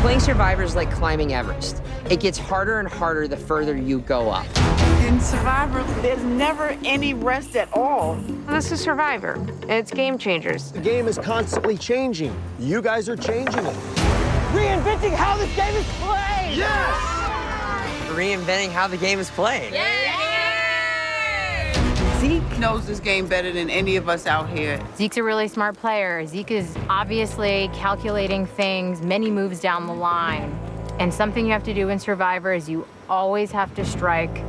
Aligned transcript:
Playing 0.00 0.20
Survivor 0.20 0.62
is 0.62 0.76
like 0.76 0.92
climbing 0.92 1.34
Everest. 1.34 1.82
It 2.08 2.20
gets 2.20 2.38
harder 2.38 2.78
and 2.78 2.86
harder 2.86 3.26
the 3.26 3.36
further 3.36 3.76
you 3.76 3.98
go 4.00 4.30
up. 4.30 4.46
In 5.04 5.20
Survivor, 5.20 5.82
there's 6.00 6.22
never 6.22 6.78
any 6.84 7.14
rest 7.14 7.56
at 7.56 7.68
all. 7.72 8.14
This 8.46 8.70
is 8.70 8.80
Survivor. 8.80 9.44
It's 9.68 9.90
game 9.90 10.18
changers. 10.18 10.70
The 10.70 10.80
game 10.80 11.08
is 11.08 11.18
constantly 11.18 11.76
changing. 11.76 12.34
You 12.60 12.80
guys 12.80 13.08
are 13.08 13.16
changing 13.16 13.66
it. 13.66 13.76
Reinventing 14.54 15.14
how 15.14 15.36
this 15.36 15.54
game 15.56 15.74
is 15.74 15.86
played! 15.98 16.56
Yes! 16.56 18.08
Reinventing 18.10 18.70
how 18.70 18.86
the 18.86 18.96
game 18.96 19.18
is 19.18 19.30
played. 19.30 19.72
Zeke 19.72 20.13
knows 22.64 22.86
this 22.86 22.98
game 22.98 23.26
better 23.26 23.52
than 23.52 23.68
any 23.68 23.96
of 23.96 24.08
us 24.08 24.26
out 24.26 24.48
here. 24.48 24.80
Zeke's 24.96 25.18
a 25.18 25.22
really 25.22 25.48
smart 25.48 25.76
player. 25.76 26.24
Zeke 26.24 26.52
is 26.52 26.74
obviously 26.88 27.68
calculating 27.74 28.46
things 28.46 29.02
many 29.02 29.30
moves 29.30 29.60
down 29.60 29.86
the 29.86 29.92
line. 29.92 30.50
And 30.98 31.12
something 31.12 31.44
you 31.44 31.52
have 31.52 31.64
to 31.64 31.74
do 31.74 31.90
in 31.90 31.98
Survivor 31.98 32.54
is 32.54 32.66
you 32.66 32.86
always 33.10 33.52
have 33.52 33.74
to 33.74 33.84
strike 33.84 34.42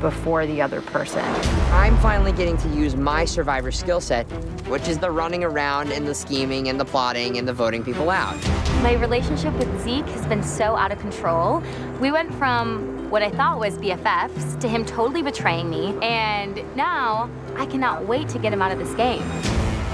before 0.00 0.46
the 0.46 0.62
other 0.62 0.80
person. 0.80 1.22
I'm 1.70 1.94
finally 1.98 2.32
getting 2.32 2.56
to 2.56 2.68
use 2.70 2.96
my 2.96 3.26
Survivor 3.26 3.70
skill 3.70 4.00
set, 4.00 4.24
which 4.68 4.88
is 4.88 4.96
the 4.96 5.10
running 5.10 5.44
around 5.44 5.92
and 5.92 6.08
the 6.08 6.14
scheming 6.14 6.70
and 6.70 6.80
the 6.80 6.86
plotting 6.86 7.36
and 7.36 7.46
the 7.46 7.52
voting 7.52 7.84
people 7.84 8.08
out. 8.08 8.42
My 8.82 8.94
relationship 8.94 9.52
with 9.58 9.82
Zeke 9.82 10.06
has 10.06 10.24
been 10.24 10.42
so 10.42 10.74
out 10.74 10.90
of 10.90 10.98
control. 11.00 11.62
We 12.00 12.12
went 12.12 12.32
from 12.36 13.10
what 13.10 13.22
I 13.22 13.30
thought 13.30 13.58
was 13.58 13.76
BFFs 13.78 14.60
to 14.60 14.68
him 14.68 14.84
totally 14.84 15.22
betraying 15.22 15.70
me, 15.70 15.96
and 16.02 16.62
now 16.76 17.30
I 17.58 17.66
cannot 17.66 18.06
wait 18.06 18.28
to 18.28 18.38
get 18.38 18.52
him 18.52 18.62
out 18.62 18.70
of 18.70 18.78
this 18.78 18.94
game. 18.94 19.20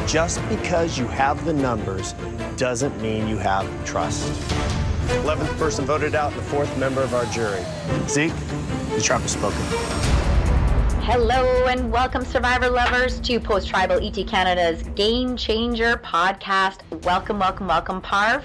Just 0.07 0.47
because 0.51 0.99
you 0.99 1.07
have 1.07 1.43
the 1.47 1.53
numbers 1.55 2.13
doesn't 2.59 3.01
mean 3.01 3.27
you 3.27 3.39
have 3.39 3.67
trust. 3.87 4.29
11th 5.25 5.57
person 5.57 5.87
voted 5.87 6.15
out, 6.15 6.35
the 6.35 6.43
fourth 6.43 6.77
member 6.77 7.01
of 7.01 7.15
our 7.15 7.25
jury. 7.27 7.65
Zeke, 8.07 8.35
the 8.95 9.01
trap 9.01 9.23
has 9.23 9.31
spoken. 9.31 9.63
Hello 11.05 11.65
and 11.65 11.91
welcome, 11.91 12.23
Survivor 12.23 12.69
lovers, 12.69 13.19
to 13.21 13.41
Post 13.41 13.69
Tribal 13.69 13.99
ET 14.07 14.27
Canada's 14.27 14.83
Game 14.95 15.35
Changer 15.35 15.97
podcast. 15.97 16.81
Welcome, 17.03 17.39
welcome, 17.39 17.67
welcome, 17.67 18.03
Parv. 18.03 18.43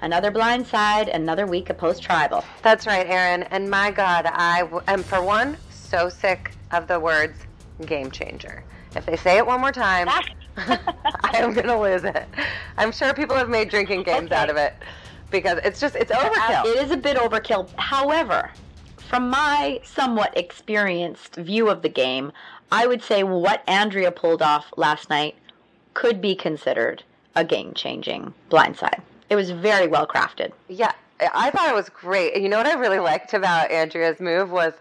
Another 0.00 0.32
blind 0.32 0.66
side, 0.66 1.08
another 1.08 1.46
week 1.46 1.70
of 1.70 1.78
Post 1.78 2.02
Tribal. 2.02 2.44
That's 2.62 2.88
right, 2.88 3.06
Erin. 3.06 3.44
And 3.44 3.70
my 3.70 3.92
God, 3.92 4.26
I 4.26 4.62
w- 4.62 4.82
am, 4.88 5.04
for 5.04 5.22
one, 5.22 5.56
so 5.70 6.08
sick 6.08 6.50
of 6.72 6.88
the 6.88 6.98
words 6.98 7.38
game 7.86 8.10
changer. 8.10 8.62
If 8.96 9.06
they 9.06 9.16
say 9.16 9.36
it 9.36 9.46
one 9.46 9.60
more 9.60 9.72
time, 9.72 10.08
I 10.08 10.78
am 11.34 11.52
going 11.52 11.66
to 11.66 11.78
lose 11.78 12.04
it. 12.04 12.26
I'm 12.76 12.90
sure 12.92 13.14
people 13.14 13.36
have 13.36 13.48
made 13.48 13.68
drinking 13.70 14.02
games 14.02 14.26
Okay. 14.26 14.34
out 14.34 14.50
of 14.50 14.56
it 14.56 14.74
because 15.30 15.58
it's 15.64 15.78
just, 15.80 15.94
it's 15.94 16.10
overkill. 16.10 16.64
It 16.64 16.84
is 16.84 16.90
a 16.90 16.96
bit 16.96 17.16
overkill. 17.16 17.68
However, 17.76 18.50
from 19.08 19.30
my 19.30 19.80
somewhat 19.84 20.36
experienced 20.36 21.36
view 21.36 21.68
of 21.68 21.82
the 21.82 21.88
game, 21.88 22.32
I 22.72 22.86
would 22.86 23.02
say 23.02 23.22
what 23.22 23.62
Andrea 23.68 24.10
pulled 24.10 24.42
off 24.42 24.66
last 24.76 25.08
night 25.10 25.36
could 25.94 26.20
be 26.20 26.34
considered 26.34 27.02
a 27.34 27.44
game 27.44 27.72
changing 27.74 28.34
blindside. 28.50 29.00
It 29.30 29.36
was 29.36 29.50
very 29.50 29.86
well 29.86 30.06
crafted. 30.06 30.52
Yeah, 30.68 30.92
I 31.20 31.50
thought 31.50 31.68
it 31.68 31.74
was 31.74 31.88
great. 31.88 32.40
You 32.40 32.48
know 32.48 32.56
what 32.58 32.66
I 32.66 32.74
really 32.74 32.98
liked 32.98 33.34
about 33.34 33.70
Andrea's 33.70 34.20
move 34.20 34.50
was 34.50 34.72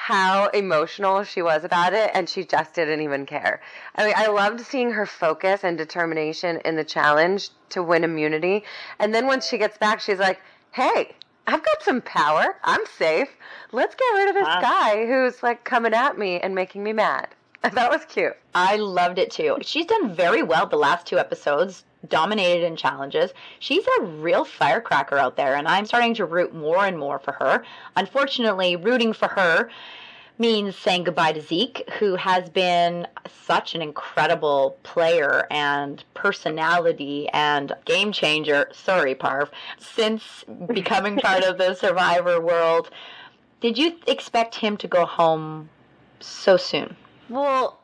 how 0.00 0.46
emotional 0.50 1.24
she 1.24 1.42
was 1.42 1.64
about 1.64 1.92
it, 1.92 2.08
and 2.14 2.28
she 2.28 2.44
just 2.44 2.72
didn't 2.72 3.00
even 3.00 3.26
care. 3.26 3.60
I 3.96 4.06
mean, 4.06 4.14
I 4.16 4.28
loved 4.28 4.60
seeing 4.60 4.92
her 4.92 5.04
focus 5.04 5.64
and 5.64 5.76
determination 5.76 6.60
in 6.64 6.76
the 6.76 6.84
challenge 6.84 7.50
to 7.70 7.82
win 7.82 8.04
immunity. 8.04 8.62
And 9.00 9.12
then 9.12 9.26
once 9.26 9.48
she 9.48 9.58
gets 9.58 9.76
back, 9.76 10.00
she's 10.00 10.20
like, 10.20 10.40
"Hey, 10.70 11.16
I've 11.48 11.64
got 11.64 11.82
some 11.82 12.00
power. 12.00 12.58
I'm 12.62 12.86
safe. 12.86 13.28
Let's 13.72 13.96
get 13.96 14.14
rid 14.14 14.28
of 14.28 14.34
this 14.36 14.46
guy 14.46 15.04
who's 15.04 15.42
like 15.42 15.64
coming 15.64 15.92
at 15.92 16.16
me 16.16 16.38
and 16.38 16.54
making 16.54 16.84
me 16.84 16.92
mad." 16.92 17.34
That 17.72 17.90
was 17.90 18.04
cute. 18.04 18.36
I 18.54 18.76
loved 18.76 19.18
it 19.18 19.32
too. 19.32 19.58
She's 19.62 19.86
done 19.86 20.14
very 20.14 20.44
well 20.44 20.66
the 20.66 20.76
last 20.76 21.06
two 21.08 21.18
episodes, 21.18 21.82
dominated 22.06 22.64
in 22.64 22.76
challenges. 22.76 23.32
She's 23.58 23.84
a 23.98 24.04
real 24.04 24.44
firecracker 24.44 25.16
out 25.16 25.36
there, 25.36 25.54
and 25.56 25.66
I'm 25.66 25.86
starting 25.86 26.14
to 26.14 26.24
root 26.24 26.54
more 26.54 26.86
and 26.86 26.98
more 26.98 27.18
for 27.18 27.32
her. 27.32 27.64
Unfortunately, 27.96 28.76
rooting 28.76 29.12
for 29.12 29.28
her 29.28 29.68
means 30.38 30.76
saying 30.76 31.04
goodbye 31.04 31.32
to 31.32 31.40
Zeke, 31.40 31.88
who 31.98 32.14
has 32.14 32.48
been 32.48 33.06
such 33.44 33.74
an 33.74 33.82
incredible 33.82 34.78
player 34.84 35.46
and 35.50 36.04
personality 36.14 37.28
and 37.32 37.72
game 37.84 38.12
changer. 38.12 38.68
Sorry, 38.72 39.14
Parv. 39.14 39.48
Since 39.78 40.44
becoming 40.68 41.18
part 41.18 41.42
of 41.42 41.58
the 41.58 41.74
Survivor 41.74 42.40
world, 42.40 42.90
did 43.60 43.76
you 43.76 43.96
expect 44.06 44.54
him 44.54 44.76
to 44.76 44.86
go 44.86 45.04
home 45.04 45.68
so 46.20 46.56
soon? 46.56 46.96
Well, 47.28 47.77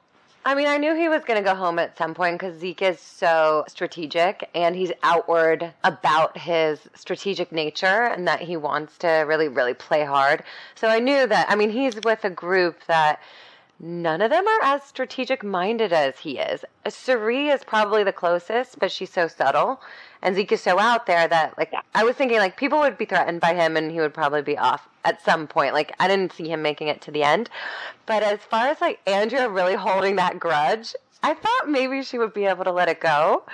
I 0.46 0.54
mean, 0.54 0.66
I 0.66 0.76
knew 0.76 0.94
he 0.94 1.08
was 1.08 1.24
going 1.24 1.42
to 1.42 1.48
go 1.48 1.54
home 1.54 1.78
at 1.78 1.96
some 1.96 2.12
point 2.12 2.38
because 2.38 2.58
Zeke 2.58 2.82
is 2.82 3.00
so 3.00 3.64
strategic 3.66 4.50
and 4.54 4.76
he's 4.76 4.92
outward 5.02 5.72
about 5.84 6.36
his 6.36 6.80
strategic 6.94 7.50
nature 7.50 7.86
and 8.04 8.28
that 8.28 8.42
he 8.42 8.58
wants 8.58 8.98
to 8.98 9.08
really, 9.26 9.48
really 9.48 9.72
play 9.72 10.04
hard. 10.04 10.44
So 10.74 10.88
I 10.88 10.98
knew 10.98 11.26
that, 11.26 11.46
I 11.48 11.54
mean, 11.54 11.70
he's 11.70 11.94
with 12.04 12.26
a 12.26 12.30
group 12.30 12.84
that 12.88 13.20
none 13.80 14.20
of 14.20 14.30
them 14.30 14.46
are 14.46 14.62
as 14.62 14.82
strategic 14.82 15.42
minded 15.42 15.92
as 15.92 16.18
he 16.18 16.38
is. 16.38 16.64
Cirie 16.88 17.48
is 17.48 17.64
probably 17.64 18.04
the 18.04 18.12
closest, 18.12 18.78
but 18.78 18.90
she's 18.90 19.12
so 19.12 19.28
subtle. 19.28 19.80
And 20.22 20.34
Zeke 20.34 20.52
is 20.52 20.62
so 20.62 20.78
out 20.78 21.06
there 21.06 21.28
that, 21.28 21.56
like, 21.58 21.72
I 21.94 22.04
was 22.04 22.16
thinking, 22.16 22.38
like, 22.38 22.56
people 22.56 22.78
would 22.80 22.96
be 22.96 23.04
threatened 23.04 23.40
by 23.40 23.54
him 23.54 23.76
and 23.76 23.90
he 23.90 24.00
would 24.00 24.14
probably 24.14 24.42
be 24.42 24.56
off 24.56 24.88
at 25.04 25.22
some 25.22 25.46
point. 25.46 25.74
Like, 25.74 25.94
I 26.00 26.08
didn't 26.08 26.32
see 26.32 26.48
him 26.48 26.62
making 26.62 26.88
it 26.88 27.00
to 27.02 27.10
the 27.10 27.22
end. 27.22 27.50
But 28.06 28.22
as 28.22 28.40
far 28.40 28.68
as, 28.68 28.80
like, 28.80 29.00
Andrea 29.06 29.48
really 29.48 29.74
holding 29.74 30.16
that 30.16 30.40
grudge, 30.40 30.94
I 31.22 31.34
thought 31.34 31.68
maybe 31.68 32.02
she 32.02 32.18
would 32.18 32.34
be 32.34 32.46
able 32.46 32.64
to 32.64 32.72
let 32.72 32.88
it 32.88 33.00
go. 33.00 33.44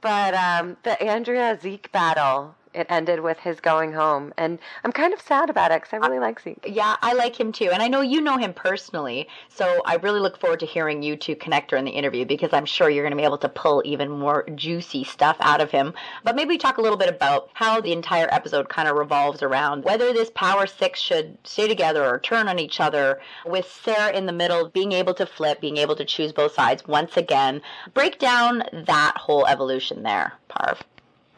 But 0.00 0.34
um, 0.34 0.76
the 0.82 1.02
Andrea 1.02 1.58
Zeke 1.60 1.90
battle, 1.90 2.54
it 2.74 2.86
ended 2.90 3.20
with 3.20 3.38
his 3.38 3.60
going 3.60 3.92
home. 3.92 4.32
And 4.36 4.58
I'm 4.84 4.92
kind 4.92 5.12
of 5.12 5.20
sad 5.20 5.50
about 5.50 5.70
it 5.70 5.82
because 5.82 5.92
I 5.92 6.06
really 6.06 6.18
like 6.18 6.40
Zeke. 6.40 6.64
Yeah, 6.66 6.96
I 7.02 7.14
like 7.14 7.38
him 7.38 7.52
too. 7.52 7.70
And 7.72 7.82
I 7.82 7.88
know 7.88 8.00
you 8.00 8.20
know 8.20 8.36
him 8.36 8.52
personally. 8.52 9.28
So 9.48 9.82
I 9.86 9.96
really 9.96 10.20
look 10.20 10.38
forward 10.38 10.60
to 10.60 10.66
hearing 10.66 11.02
you 11.02 11.16
two 11.16 11.36
connect 11.36 11.70
during 11.70 11.84
the 11.84 11.90
interview 11.90 12.24
because 12.24 12.52
I'm 12.52 12.66
sure 12.66 12.90
you're 12.90 13.04
going 13.04 13.12
to 13.12 13.16
be 13.16 13.24
able 13.24 13.38
to 13.38 13.48
pull 13.48 13.82
even 13.84 14.10
more 14.10 14.44
juicy 14.54 15.04
stuff 15.04 15.36
out 15.40 15.60
of 15.60 15.70
him. 15.70 15.94
But 16.22 16.36
maybe 16.36 16.58
talk 16.58 16.78
a 16.78 16.82
little 16.82 16.98
bit 16.98 17.08
about 17.08 17.50
how 17.54 17.80
the 17.80 17.92
entire 17.92 18.28
episode 18.32 18.68
kind 18.68 18.88
of 18.88 18.96
revolves 18.96 19.42
around 19.42 19.84
whether 19.84 20.12
this 20.12 20.30
Power 20.34 20.66
Six 20.66 21.00
should 21.00 21.38
stay 21.44 21.68
together 21.68 22.04
or 22.04 22.18
turn 22.18 22.48
on 22.48 22.58
each 22.58 22.80
other, 22.80 23.20
with 23.44 23.70
Sarah 23.70 24.12
in 24.12 24.26
the 24.26 24.32
middle 24.32 24.68
being 24.68 24.92
able 24.92 25.14
to 25.14 25.26
flip, 25.26 25.60
being 25.60 25.76
able 25.76 25.96
to 25.96 26.04
choose 26.04 26.32
both 26.32 26.52
sides 26.52 26.86
once 26.86 27.16
again. 27.16 27.62
Break 27.92 28.18
down 28.18 28.62
that 28.72 29.16
whole 29.16 29.46
evolution 29.46 30.02
there, 30.02 30.32
Parv. 30.50 30.78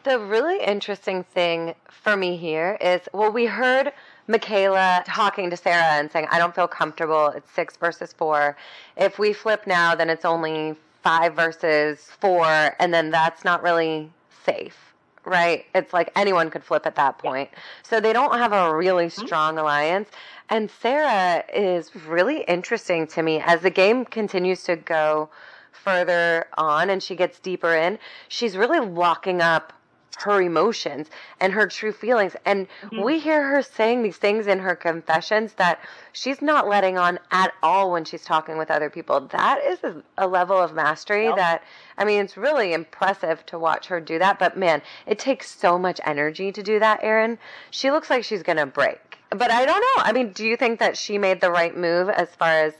The 0.07 0.19
really 0.19 0.63
interesting 0.63 1.25
thing 1.25 1.75
for 1.89 2.15
me 2.15 2.37
here 2.37 2.77
is 2.79 3.01
well, 3.11 3.29
we 3.29 3.45
heard 3.45 3.91
Michaela 4.25 5.03
talking 5.05 5.49
to 5.49 5.57
Sarah 5.57 5.99
and 5.99 6.09
saying, 6.09 6.27
I 6.31 6.39
don't 6.39 6.55
feel 6.55 6.69
comfortable. 6.69 7.27
It's 7.35 7.51
six 7.51 7.75
versus 7.75 8.13
four. 8.13 8.55
If 8.95 9.19
we 9.19 9.33
flip 9.33 9.67
now, 9.67 9.95
then 9.95 10.09
it's 10.09 10.23
only 10.23 10.77
five 11.03 11.35
versus 11.35 12.07
four, 12.21 12.73
and 12.79 12.93
then 12.93 13.11
that's 13.11 13.43
not 13.43 13.61
really 13.61 14.09
safe. 14.45 14.77
Right? 15.25 15.65
It's 15.75 15.91
like 15.91 16.13
anyone 16.15 16.51
could 16.51 16.63
flip 16.63 16.85
at 16.85 16.95
that 16.95 17.17
point. 17.17 17.49
So 17.83 17.99
they 17.99 18.13
don't 18.13 18.37
have 18.37 18.53
a 18.53 18.73
really 18.73 19.07
mm-hmm. 19.07 19.25
strong 19.25 19.57
alliance. 19.57 20.07
And 20.47 20.71
Sarah 20.71 21.43
is 21.53 21.93
really 22.07 22.43
interesting 22.43 23.07
to 23.07 23.21
me 23.21 23.41
as 23.45 23.59
the 23.59 23.69
game 23.69 24.05
continues 24.05 24.63
to 24.63 24.77
go 24.77 25.27
further 25.73 26.47
on 26.57 26.89
and 26.89 27.03
she 27.03 27.13
gets 27.13 27.39
deeper 27.39 27.75
in. 27.75 27.99
She's 28.29 28.55
really 28.55 28.79
locking 28.79 29.41
up 29.41 29.73
her 30.17 30.41
emotions 30.41 31.09
and 31.39 31.53
her 31.53 31.67
true 31.67 31.91
feelings. 31.91 32.35
And 32.45 32.67
hmm. 32.89 33.01
we 33.01 33.19
hear 33.19 33.43
her 33.49 33.61
saying 33.61 34.01
these 34.01 34.17
things 34.17 34.47
in 34.47 34.59
her 34.59 34.75
confessions 34.75 35.53
that 35.53 35.79
she's 36.11 36.41
not 36.41 36.67
letting 36.67 36.97
on 36.97 37.19
at 37.31 37.53
all 37.61 37.91
when 37.91 38.03
she's 38.03 38.23
talking 38.23 38.57
with 38.57 38.71
other 38.71 38.89
people. 38.89 39.21
That 39.21 39.63
is 39.63 39.83
a, 39.83 40.01
a 40.17 40.27
level 40.27 40.57
of 40.57 40.73
mastery 40.73 41.31
that, 41.35 41.63
I 41.97 42.05
mean, 42.05 42.21
it's 42.21 42.35
really 42.35 42.73
impressive 42.73 43.45
to 43.47 43.59
watch 43.59 43.87
her 43.87 43.99
do 43.99 44.17
that. 44.19 44.39
But 44.39 44.57
man, 44.57 44.81
it 45.05 45.19
takes 45.19 45.49
so 45.49 45.77
much 45.77 46.01
energy 46.03 46.51
to 46.51 46.63
do 46.63 46.79
that, 46.79 47.03
Erin. 47.03 47.37
She 47.69 47.91
looks 47.91 48.09
like 48.09 48.23
she's 48.23 48.43
going 48.43 48.57
to 48.57 48.65
break. 48.65 49.19
But 49.29 49.51
I 49.51 49.65
don't 49.65 49.81
know. 49.81 50.03
I 50.03 50.13
mean, 50.13 50.31
do 50.31 50.45
you 50.45 50.55
think 50.55 50.79
that 50.79 50.97
she 50.97 51.17
made 51.17 51.41
the 51.41 51.51
right 51.51 51.75
move 51.75 52.09
as 52.09 52.29
far 52.29 52.51
as 52.51 52.73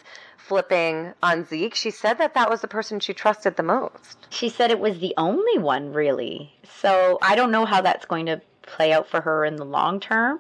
flipping 0.48 1.14
on 1.22 1.46
Zeke? 1.46 1.76
She 1.76 1.92
said 1.92 2.16
that 2.16 2.34
that 2.34 2.50
was 2.50 2.62
the 2.62 2.68
person 2.68 3.00
she 3.00 3.14
trusted 3.14 3.56
the 3.56 3.64
most. 3.64 4.18
She 4.30 4.50
said 4.50 4.72
it 4.72 4.80
was 4.80 5.00
the 5.00 5.14
only 5.18 5.58
one, 5.58 5.92
really. 5.92 6.54
So 6.80 7.20
I 7.22 7.36
don't 7.36 7.52
know 7.52 7.66
how 7.66 7.82
that's 7.82 8.06
going 8.06 8.28
to 8.28 8.42
play 8.62 8.94
out 8.94 9.08
for 9.08 9.22
her 9.22 9.46
in 9.46 9.58
the 9.58 9.66
long 9.66 10.00
term, 10.00 10.40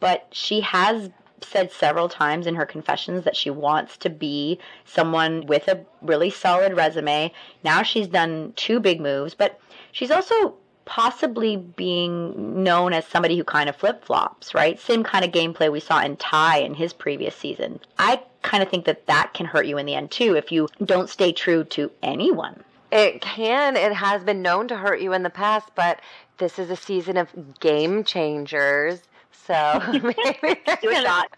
but 0.00 0.26
she 0.30 0.60
has 0.60 1.10
said 1.44 1.72
several 1.72 2.08
times 2.08 2.46
in 2.46 2.54
her 2.54 2.66
confessions 2.66 3.24
that 3.24 3.36
she 3.36 3.50
wants 3.50 3.96
to 3.98 4.10
be 4.10 4.58
someone 4.84 5.46
with 5.46 5.68
a 5.68 5.84
really 6.00 6.30
solid 6.30 6.74
resume. 6.76 7.32
Now 7.64 7.82
she's 7.82 8.08
done 8.08 8.52
two 8.56 8.80
big 8.80 9.00
moves, 9.00 9.34
but 9.34 9.58
she's 9.90 10.10
also 10.10 10.56
possibly 10.84 11.56
being 11.56 12.62
known 12.62 12.92
as 12.92 13.06
somebody 13.06 13.36
who 13.36 13.44
kind 13.44 13.68
of 13.68 13.76
flip 13.76 14.04
flops, 14.04 14.54
right? 14.54 14.80
Same 14.80 15.02
kind 15.04 15.24
of 15.24 15.30
gameplay 15.30 15.70
we 15.70 15.80
saw 15.80 16.02
in 16.02 16.16
Ty 16.16 16.58
in 16.58 16.74
his 16.74 16.92
previous 16.92 17.36
season. 17.36 17.80
I 17.98 18.20
kind 18.42 18.62
of 18.62 18.68
think 18.68 18.84
that 18.86 19.06
that 19.06 19.32
can 19.34 19.46
hurt 19.46 19.66
you 19.66 19.78
in 19.78 19.86
the 19.86 19.94
end 19.94 20.10
too 20.10 20.36
if 20.36 20.50
you 20.50 20.68
don't 20.84 21.08
stay 21.08 21.32
true 21.32 21.64
to 21.64 21.90
anyone. 22.02 22.62
It 22.90 23.22
can. 23.22 23.76
It 23.76 23.94
has 23.94 24.22
been 24.22 24.42
known 24.42 24.68
to 24.68 24.76
hurt 24.76 25.00
you 25.00 25.12
in 25.14 25.22
the 25.22 25.30
past, 25.30 25.70
but 25.74 26.00
this 26.38 26.58
is 26.58 26.70
a 26.70 26.76
season 26.76 27.16
of 27.16 27.58
game 27.60 28.04
changers. 28.04 29.00
So 29.46 29.80
maybe 29.92 30.60
do 30.82 30.90
a 30.90 31.02
shot. 31.02 31.28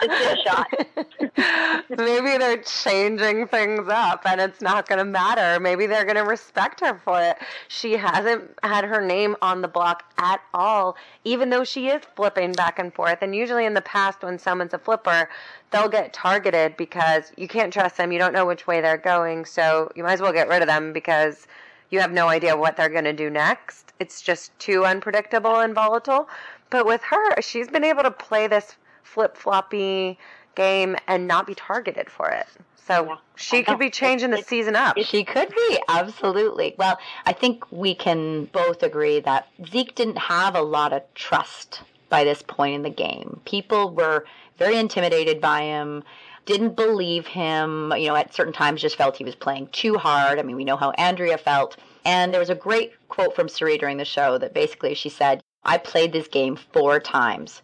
Let's 0.00 0.18
do 0.18 0.30
a 0.30 0.44
shot. 0.44 1.86
maybe 1.90 2.38
they're 2.38 2.62
changing 2.62 3.46
things 3.46 3.88
up 3.88 4.22
and 4.24 4.40
it's 4.40 4.60
not 4.60 4.88
going 4.88 4.98
to 4.98 5.04
matter. 5.04 5.60
Maybe 5.60 5.86
they're 5.86 6.04
going 6.04 6.16
to 6.16 6.24
respect 6.24 6.80
her 6.80 7.00
for 7.04 7.22
it. 7.22 7.38
She 7.68 7.92
hasn't 7.92 8.50
had 8.62 8.84
her 8.84 9.04
name 9.04 9.36
on 9.42 9.62
the 9.62 9.68
block 9.68 10.04
at 10.18 10.40
all, 10.52 10.96
even 11.24 11.50
though 11.50 11.64
she 11.64 11.88
is 11.88 12.02
flipping 12.16 12.52
back 12.52 12.78
and 12.78 12.92
forth. 12.92 13.18
And 13.22 13.34
usually 13.34 13.64
in 13.64 13.74
the 13.74 13.82
past, 13.82 14.22
when 14.22 14.38
someone's 14.38 14.74
a 14.74 14.78
flipper, 14.78 15.28
they'll 15.70 15.88
get 15.88 16.12
targeted 16.12 16.76
because 16.76 17.32
you 17.36 17.46
can't 17.46 17.72
trust 17.72 17.96
them. 17.96 18.10
You 18.10 18.18
don't 18.18 18.32
know 18.32 18.46
which 18.46 18.66
way 18.66 18.80
they're 18.80 18.96
going. 18.96 19.44
So 19.44 19.90
you 19.94 20.02
might 20.02 20.14
as 20.14 20.20
well 20.20 20.32
get 20.32 20.48
rid 20.48 20.62
of 20.62 20.68
them 20.68 20.92
because 20.92 21.46
you 21.90 22.00
have 22.00 22.10
no 22.10 22.28
idea 22.28 22.56
what 22.56 22.76
they're 22.76 22.88
going 22.88 23.04
to 23.04 23.12
do 23.12 23.30
next. 23.30 23.92
It's 24.00 24.20
just 24.20 24.58
too 24.58 24.84
unpredictable 24.84 25.60
and 25.60 25.74
volatile. 25.74 26.28
But 26.72 26.86
with 26.86 27.02
her, 27.02 27.40
she's 27.42 27.68
been 27.68 27.84
able 27.84 28.02
to 28.02 28.10
play 28.10 28.46
this 28.46 28.76
flip 29.02 29.36
floppy 29.36 30.18
game 30.54 30.96
and 31.06 31.28
not 31.28 31.46
be 31.46 31.54
targeted 31.54 32.08
for 32.08 32.30
it. 32.30 32.46
So 32.86 33.04
yeah. 33.04 33.16
she 33.36 33.62
could 33.62 33.78
be 33.78 33.90
changing 33.90 34.30
the 34.30 34.42
season 34.42 34.74
up. 34.74 34.96
She 34.98 35.22
could 35.22 35.50
be, 35.50 35.78
absolutely. 35.88 36.74
Well, 36.78 36.98
I 37.26 37.34
think 37.34 37.70
we 37.70 37.94
can 37.94 38.46
both 38.46 38.82
agree 38.82 39.20
that 39.20 39.48
Zeke 39.68 39.94
didn't 39.94 40.16
have 40.16 40.56
a 40.56 40.62
lot 40.62 40.94
of 40.94 41.02
trust 41.14 41.82
by 42.08 42.24
this 42.24 42.40
point 42.40 42.74
in 42.74 42.82
the 42.82 42.90
game. 42.90 43.40
People 43.44 43.90
were 43.94 44.24
very 44.56 44.78
intimidated 44.78 45.42
by 45.42 45.62
him, 45.62 46.02
didn't 46.46 46.74
believe 46.74 47.26
him, 47.26 47.92
you 47.98 48.08
know, 48.08 48.16
at 48.16 48.32
certain 48.32 48.52
times 48.54 48.80
just 48.80 48.96
felt 48.96 49.16
he 49.18 49.24
was 49.24 49.34
playing 49.34 49.68
too 49.72 49.98
hard. 49.98 50.38
I 50.38 50.42
mean, 50.42 50.56
we 50.56 50.64
know 50.64 50.78
how 50.78 50.92
Andrea 50.92 51.36
felt. 51.36 51.76
And 52.06 52.32
there 52.32 52.40
was 52.40 52.50
a 52.50 52.54
great 52.54 52.92
quote 53.08 53.36
from 53.36 53.48
Cirie 53.48 53.76
during 53.76 53.98
the 53.98 54.06
show 54.06 54.38
that 54.38 54.54
basically 54.54 54.94
she 54.94 55.10
said, 55.10 55.42
I 55.64 55.78
played 55.78 56.12
this 56.12 56.28
game 56.28 56.56
four 56.56 57.00
times, 57.00 57.62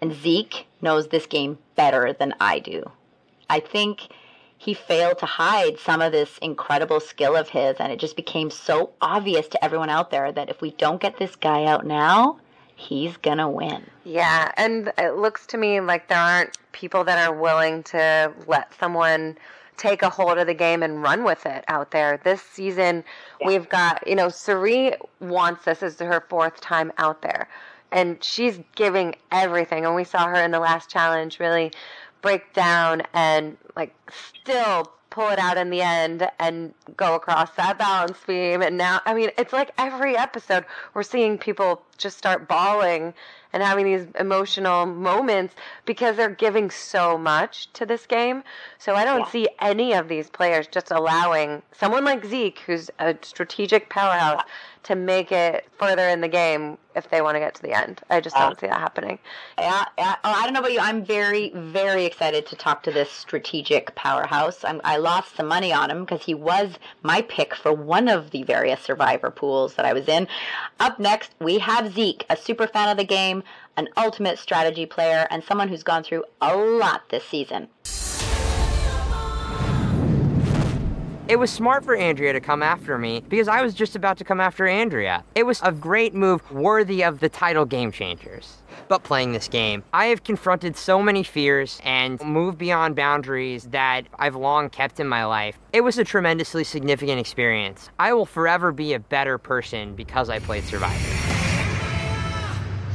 and 0.00 0.12
Zeke 0.12 0.66
knows 0.80 1.08
this 1.08 1.26
game 1.26 1.58
better 1.76 2.12
than 2.12 2.34
I 2.40 2.58
do. 2.58 2.90
I 3.48 3.60
think 3.60 4.08
he 4.56 4.72
failed 4.72 5.18
to 5.18 5.26
hide 5.26 5.78
some 5.78 6.00
of 6.00 6.12
this 6.12 6.38
incredible 6.38 7.00
skill 7.00 7.36
of 7.36 7.50
his, 7.50 7.76
and 7.78 7.92
it 7.92 7.98
just 7.98 8.16
became 8.16 8.50
so 8.50 8.92
obvious 9.00 9.46
to 9.48 9.62
everyone 9.62 9.90
out 9.90 10.10
there 10.10 10.32
that 10.32 10.48
if 10.48 10.62
we 10.62 10.70
don't 10.72 11.00
get 11.00 11.18
this 11.18 11.36
guy 11.36 11.64
out 11.64 11.86
now, 11.86 12.38
he's 12.74 13.16
gonna 13.18 13.50
win. 13.50 13.84
Yeah, 14.04 14.50
and 14.56 14.92
it 14.96 15.16
looks 15.16 15.46
to 15.48 15.58
me 15.58 15.80
like 15.80 16.08
there 16.08 16.18
aren't 16.18 16.56
people 16.72 17.04
that 17.04 17.28
are 17.28 17.34
willing 17.34 17.82
to 17.84 18.32
let 18.46 18.72
someone 18.78 19.36
take 19.76 20.02
a 20.02 20.08
hold 20.08 20.38
of 20.38 20.46
the 20.46 20.54
game 20.54 20.82
and 20.82 21.02
run 21.02 21.24
with 21.24 21.46
it 21.46 21.64
out 21.68 21.90
there. 21.90 22.20
This 22.22 22.42
season, 22.42 23.04
yeah. 23.40 23.46
we've 23.46 23.68
got, 23.68 24.06
you 24.06 24.14
know, 24.14 24.28
Cirie 24.28 24.94
wants 25.20 25.64
this 25.64 25.82
as 25.82 25.98
her 25.98 26.24
fourth 26.28 26.60
time 26.60 26.92
out 26.98 27.22
there. 27.22 27.48
And 27.92 28.22
she's 28.22 28.58
giving 28.74 29.14
everything. 29.30 29.84
And 29.84 29.94
we 29.94 30.04
saw 30.04 30.26
her 30.26 30.42
in 30.42 30.50
the 30.50 30.60
last 30.60 30.90
challenge 30.90 31.38
really 31.38 31.72
break 32.22 32.52
down 32.52 33.02
and, 33.12 33.56
like, 33.76 33.94
still 34.10 34.90
pull 35.14 35.30
it 35.30 35.38
out 35.38 35.56
in 35.56 35.70
the 35.70 35.80
end 35.80 36.28
and 36.40 36.74
go 36.96 37.14
across 37.14 37.48
that 37.52 37.78
balance 37.78 38.18
beam. 38.26 38.60
And 38.62 38.76
now, 38.76 39.00
I 39.06 39.14
mean, 39.14 39.30
it's 39.38 39.52
like 39.52 39.70
every 39.78 40.16
episode 40.16 40.64
we're 40.92 41.04
seeing 41.04 41.38
people 41.38 41.82
just 41.96 42.18
start 42.18 42.48
bawling 42.48 43.14
and 43.52 43.62
having 43.62 43.84
these 43.84 44.08
emotional 44.18 44.86
moments 44.86 45.54
because 45.86 46.16
they're 46.16 46.28
giving 46.28 46.68
so 46.68 47.16
much 47.16 47.72
to 47.74 47.86
this 47.86 48.06
game. 48.06 48.42
So 48.78 48.96
I 48.96 49.04
don't 49.04 49.20
yeah. 49.20 49.30
see 49.30 49.48
any 49.60 49.92
of 49.92 50.08
these 50.08 50.28
players 50.28 50.66
just 50.66 50.90
allowing 50.90 51.62
someone 51.70 52.04
like 52.04 52.24
Zeke, 52.24 52.58
who's 52.66 52.90
a 52.98 53.14
strategic 53.22 53.90
powerhouse, 53.90 54.42
to 54.84 54.94
make 54.94 55.32
it 55.32 55.66
further 55.78 56.08
in 56.08 56.20
the 56.20 56.28
game 56.28 56.78
if 56.94 57.10
they 57.10 57.20
want 57.20 57.34
to 57.34 57.40
get 57.40 57.54
to 57.54 57.62
the 57.62 57.72
end. 57.72 58.00
I 58.10 58.20
just 58.20 58.36
don't 58.36 58.52
uh, 58.52 58.60
see 58.60 58.66
that 58.66 58.78
happening. 58.80 59.18
Yeah, 59.58 59.84
yeah. 59.98 60.16
Oh, 60.24 60.30
I 60.30 60.44
don't 60.44 60.52
know 60.52 60.60
about 60.60 60.72
you. 60.72 60.80
I'm 60.80 61.04
very, 61.04 61.50
very 61.54 62.04
excited 62.04 62.46
to 62.46 62.56
talk 62.56 62.82
to 62.84 62.92
this 62.92 63.10
strategic 63.10 63.94
powerhouse. 63.94 64.64
I'm, 64.64 64.80
I 64.84 64.96
lost 64.98 65.36
some 65.36 65.48
money 65.48 65.72
on 65.72 65.90
him 65.90 66.04
because 66.04 66.22
he 66.22 66.34
was 66.34 66.78
my 67.02 67.22
pick 67.22 67.54
for 67.54 67.72
one 67.72 68.08
of 68.08 68.30
the 68.30 68.42
various 68.44 68.80
survivor 68.80 69.30
pools 69.30 69.74
that 69.74 69.84
I 69.84 69.92
was 69.92 70.08
in. 70.08 70.28
Up 70.78 70.98
next, 70.98 71.32
we 71.40 71.58
have 71.58 71.92
Zeke, 71.92 72.24
a 72.30 72.36
super 72.36 72.66
fan 72.66 72.88
of 72.88 72.96
the 72.96 73.04
game, 73.04 73.42
an 73.76 73.88
ultimate 73.96 74.38
strategy 74.38 74.86
player, 74.86 75.26
and 75.30 75.42
someone 75.42 75.68
who's 75.68 75.82
gone 75.82 76.04
through 76.04 76.24
a 76.40 76.56
lot 76.56 77.08
this 77.08 77.24
season. 77.24 77.68
It 81.26 81.38
was 81.38 81.50
smart 81.50 81.86
for 81.86 81.96
Andrea 81.96 82.34
to 82.34 82.40
come 82.40 82.62
after 82.62 82.98
me 82.98 83.24
because 83.26 83.48
I 83.48 83.62
was 83.62 83.72
just 83.72 83.96
about 83.96 84.18
to 84.18 84.24
come 84.24 84.40
after 84.40 84.66
Andrea. 84.66 85.24
It 85.34 85.44
was 85.44 85.58
a 85.62 85.72
great 85.72 86.12
move 86.12 86.50
worthy 86.52 87.02
of 87.02 87.20
the 87.20 87.30
title 87.30 87.64
Game 87.64 87.90
Changers. 87.90 88.58
But 88.88 89.04
playing 89.04 89.32
this 89.32 89.48
game, 89.48 89.84
I 89.94 90.06
have 90.06 90.22
confronted 90.22 90.76
so 90.76 91.00
many 91.00 91.22
fears 91.22 91.80
and 91.82 92.20
moved 92.20 92.58
beyond 92.58 92.94
boundaries 92.94 93.64
that 93.70 94.04
I've 94.18 94.36
long 94.36 94.68
kept 94.68 95.00
in 95.00 95.08
my 95.08 95.24
life. 95.24 95.58
It 95.72 95.80
was 95.80 95.96
a 95.96 96.04
tremendously 96.04 96.62
significant 96.62 97.18
experience. 97.18 97.88
I 97.98 98.12
will 98.12 98.26
forever 98.26 98.70
be 98.70 98.92
a 98.92 98.98
better 98.98 99.38
person 99.38 99.94
because 99.94 100.28
I 100.28 100.40
played 100.40 100.64
Survivor. 100.64 101.13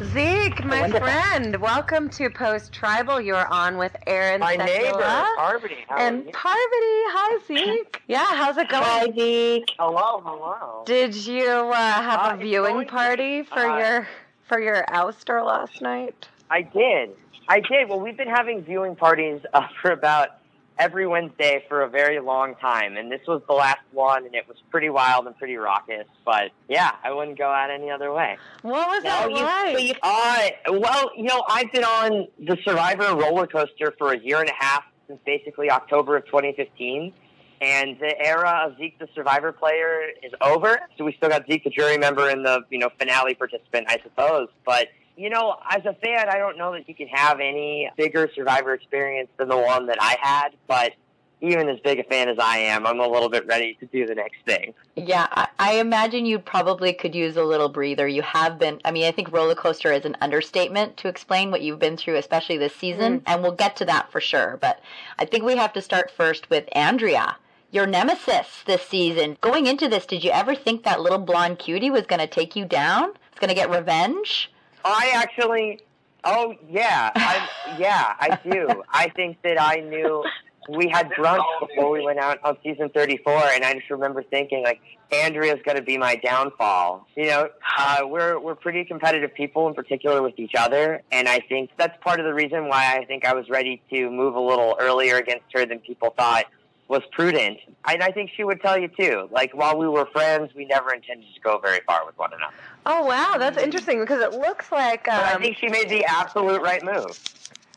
Zeke, 0.06 0.64
my 0.64 0.90
friend, 0.90 1.58
welcome 1.58 2.08
to 2.12 2.30
Post 2.30 2.72
Tribal. 2.72 3.20
You're 3.20 3.48
on 3.48 3.78
with 3.78 3.94
Erin. 4.08 4.40
My 4.40 4.56
neighbor, 4.56 4.98
Parvati. 5.38 5.76
And 5.90 6.24
Parvati, 6.32 7.04
hi 7.12 7.40
Zeke. 7.46 8.02
yeah, 8.08 8.26
how's 8.26 8.56
it 8.56 8.70
going? 8.70 8.84
Hi 8.84 9.12
Zeke. 9.12 9.70
Hello, 9.78 10.22
hello. 10.24 10.84
Did 10.86 11.14
you 11.14 11.50
uh, 11.50 11.76
have 11.76 12.32
uh, 12.32 12.36
a 12.36 12.38
viewing 12.38 12.88
party 12.88 13.44
for 13.44 13.60
uh, 13.60 13.78
your 13.78 14.08
for 14.48 14.62
your 14.62 14.86
ouster 14.90 15.46
last 15.46 15.82
night? 15.82 16.30
I 16.50 16.62
did. 16.62 17.10
I 17.50 17.60
did. 17.60 17.90
Well, 17.90 18.00
we've 18.00 18.18
been 18.18 18.30
having 18.30 18.64
viewing 18.64 18.96
parties 18.96 19.42
uh, 19.54 19.68
for 19.82 19.92
about 19.92 20.39
every 20.80 21.06
Wednesday 21.06 21.64
for 21.68 21.82
a 21.84 21.90
very 21.90 22.20
long 22.20 22.56
time, 22.56 22.96
and 22.96 23.12
this 23.12 23.22
was 23.28 23.42
the 23.48 23.54
last 23.54 23.82
one, 23.92 24.26
and 24.26 24.34
it 24.34 24.48
was 24.48 24.58
pretty 24.72 24.90
wild 24.90 25.28
and 25.28 25.38
pretty 25.38 25.58
raucous. 25.58 26.08
But 26.26 26.52
yeah, 26.68 26.92
I 27.04 27.12
wouldn't 27.12 27.38
go 27.38 27.48
out 27.48 27.70
any 27.70 27.92
other 27.92 28.12
way. 28.14 28.38
What 28.62 28.88
was 28.88 29.04
that 29.04 29.30
like? 29.30 30.00
uh, 30.02 30.50
well, 30.72 31.12
you 31.16 31.24
know, 31.24 31.44
I've 31.48 31.72
been 31.72 31.84
on 31.84 32.28
the 32.40 32.58
Survivor 32.64 33.16
roller 33.16 33.46
coaster 33.46 33.94
for 33.98 34.14
a 34.14 34.18
year 34.18 34.40
and 34.40 34.50
a 34.50 34.54
half 34.58 34.84
since 35.08 35.20
basically 35.26 35.70
October 35.70 36.16
of 36.16 36.26
2015. 36.28 37.14
And 37.62 38.00
the 38.00 38.18
era 38.26 38.62
of 38.66 38.78
Zeke 38.78 38.98
the 39.00 39.10
Survivor 39.14 39.52
player 39.52 40.08
is 40.24 40.32
over. 40.40 40.80
So 40.98 41.04
we 41.04 41.12
still 41.18 41.28
got 41.28 41.46
Zeke 41.46 41.66
the 41.66 41.70
jury 41.70 41.98
member 41.98 42.30
and 42.30 42.46
the 42.46 42.62
you 42.70 42.80
know 42.80 42.90
finale 42.98 43.36
participant, 43.36 43.88
I 43.90 44.00
suppose. 44.02 44.48
But 44.66 44.88
you 45.20 45.30
know, 45.30 45.58
as 45.70 45.86
a 45.86 45.94
fan, 45.96 46.30
I 46.30 46.38
don't 46.38 46.58
know 46.58 46.72
that 46.72 46.88
you 46.88 46.96
can 46.96 47.10
have 47.10 47.42
any 47.42 47.92
bigger 47.98 48.30
Survivor 48.34 48.74
experience 48.74 49.30
than 49.38 49.50
the 49.50 49.58
one 49.58 49.86
that 49.88 49.98
I 50.00 50.16
had, 50.22 50.52
but 50.66 50.94
even 51.42 51.68
as 51.68 51.78
big 51.82 52.00
a 52.00 52.04
fan 52.06 52.30
as 52.30 52.38
I 52.40 52.58
am, 52.58 52.88
I'm 52.88 53.02
a 53.02 53.08
little 53.08 53.28
bit 53.28 53.46
ready 53.46 53.76
to 53.82 53.86
do 53.88 54.06
the 54.06 54.16
next 54.16 54.38
thing. 54.46 54.74
Yeah, 54.96 55.28
I, 55.32 55.48
I 55.60 55.74
imagine 55.74 56.26
you 56.26 56.40
probably 56.40 56.94
could 56.94 57.14
use 57.14 57.36
a 57.36 57.44
little 57.44 57.68
breather. 57.68 58.08
You 58.08 58.22
have 58.22 58.58
been, 58.58 58.80
I 58.86 58.92
mean, 58.92 59.06
I 59.06 59.12
think 59.12 59.32
roller 59.34 59.56
coaster 59.56 59.92
is 59.92 60.06
an 60.06 60.16
understatement 60.22 60.96
to 60.98 61.10
explain 61.10 61.52
what 61.52 61.62
you've 61.62 61.80
been 61.80 61.98
through, 61.98 62.16
especially 62.16 62.58
this 62.58 62.76
season, 62.76 63.20
mm-hmm. 63.20 63.30
and 63.30 63.44
we'll 63.44 63.52
get 63.52 63.76
to 63.78 63.86
that 63.86 64.10
for 64.12 64.22
sure. 64.22 64.58
But 64.62 64.80
I 65.18 65.26
think 65.26 65.44
we 65.44 65.58
have 65.58 65.74
to 65.74 65.82
start 65.82 66.12
first 66.12 66.50
with 66.50 66.70
Andrea. 66.72 67.36
Your 67.72 67.86
nemesis 67.86 68.64
this 68.66 68.84
season. 68.84 69.38
Going 69.42 69.66
into 69.66 69.90
this, 69.90 70.06
did 70.06 70.24
you 70.24 70.32
ever 70.32 70.56
think 70.56 70.84
that 70.84 71.02
little 71.02 71.20
blonde 71.20 71.60
cutie 71.60 71.90
was 71.90 72.06
going 72.06 72.22
to 72.22 72.28
take 72.28 72.56
you 72.56 72.64
down? 72.64 73.12
It's 73.32 73.40
going 73.40 73.50
to 73.50 73.54
get 73.54 73.70
revenge? 73.70 74.50
I 74.84 75.12
actually, 75.16 75.80
oh 76.24 76.56
yeah, 76.70 77.12
I, 77.16 77.76
yeah, 77.78 78.14
I 78.20 78.40
do. 78.50 78.84
I 78.90 79.10
think 79.10 79.42
that 79.44 79.62
I 79.62 79.78
knew 79.78 80.24
we 80.70 80.88
had 80.88 81.10
brunch 81.12 81.44
before 81.60 81.92
we 81.92 82.04
went 82.04 82.20
out 82.20 82.40
on 82.44 82.58
season 82.64 82.90
34, 82.90 83.34
and 83.54 83.64
I 83.64 83.74
just 83.74 83.90
remember 83.90 84.24
thinking 84.24 84.64
like 84.64 84.82
Andrea's 85.12 85.60
going 85.64 85.78
to 85.78 85.84
be 85.84 85.98
my 85.98 86.16
downfall. 86.16 87.08
You 87.16 87.26
know, 87.26 87.50
uh, 87.78 88.02
we're 88.04 88.40
we're 88.40 88.56
pretty 88.56 88.86
competitive 88.86 89.34
people, 89.34 89.68
in 89.68 89.74
particular 89.74 90.22
with 90.22 90.38
each 90.38 90.54
other, 90.58 91.02
and 91.12 91.28
I 91.28 91.40
think 91.40 91.72
that's 91.78 91.98
part 92.04 92.20
of 92.20 92.26
the 92.26 92.34
reason 92.34 92.68
why 92.68 92.98
I 92.98 93.06
think 93.06 93.26
I 93.26 93.34
was 93.34 93.50
ready 93.50 93.82
to 93.92 94.10
move 94.10 94.36
a 94.36 94.42
little 94.42 94.76
earlier 94.80 95.18
against 95.18 95.46
her 95.54 95.66
than 95.66 95.80
people 95.80 96.14
thought 96.16 96.46
was 96.88 97.02
prudent. 97.12 97.60
And 97.88 98.04
I 98.04 98.12
think 98.12 98.32
she 98.36 98.44
would 98.44 98.62
tell 98.62 98.78
you 98.78 98.90
too. 98.90 99.30
Like 99.32 99.54
while 99.54 99.78
we 99.78 99.88
were 99.88 100.08
friends, 100.08 100.52
we 100.56 100.66
never 100.66 100.94
intended 100.94 101.28
to 101.34 101.40
go 101.42 101.60
very 101.60 101.80
far 101.86 102.06
with 102.06 102.18
one 102.18 102.32
another. 102.34 102.54
Oh 102.86 103.06
wow, 103.06 103.36
that's 103.38 103.58
interesting 103.58 104.00
because 104.00 104.22
it 104.22 104.32
looks 104.32 104.72
like. 104.72 105.08
Um, 105.08 105.22
I 105.24 105.38
think 105.38 105.58
she 105.58 105.68
made 105.68 105.90
the 105.90 106.06
absolute 106.06 106.62
right 106.62 106.84
move. 106.84 107.20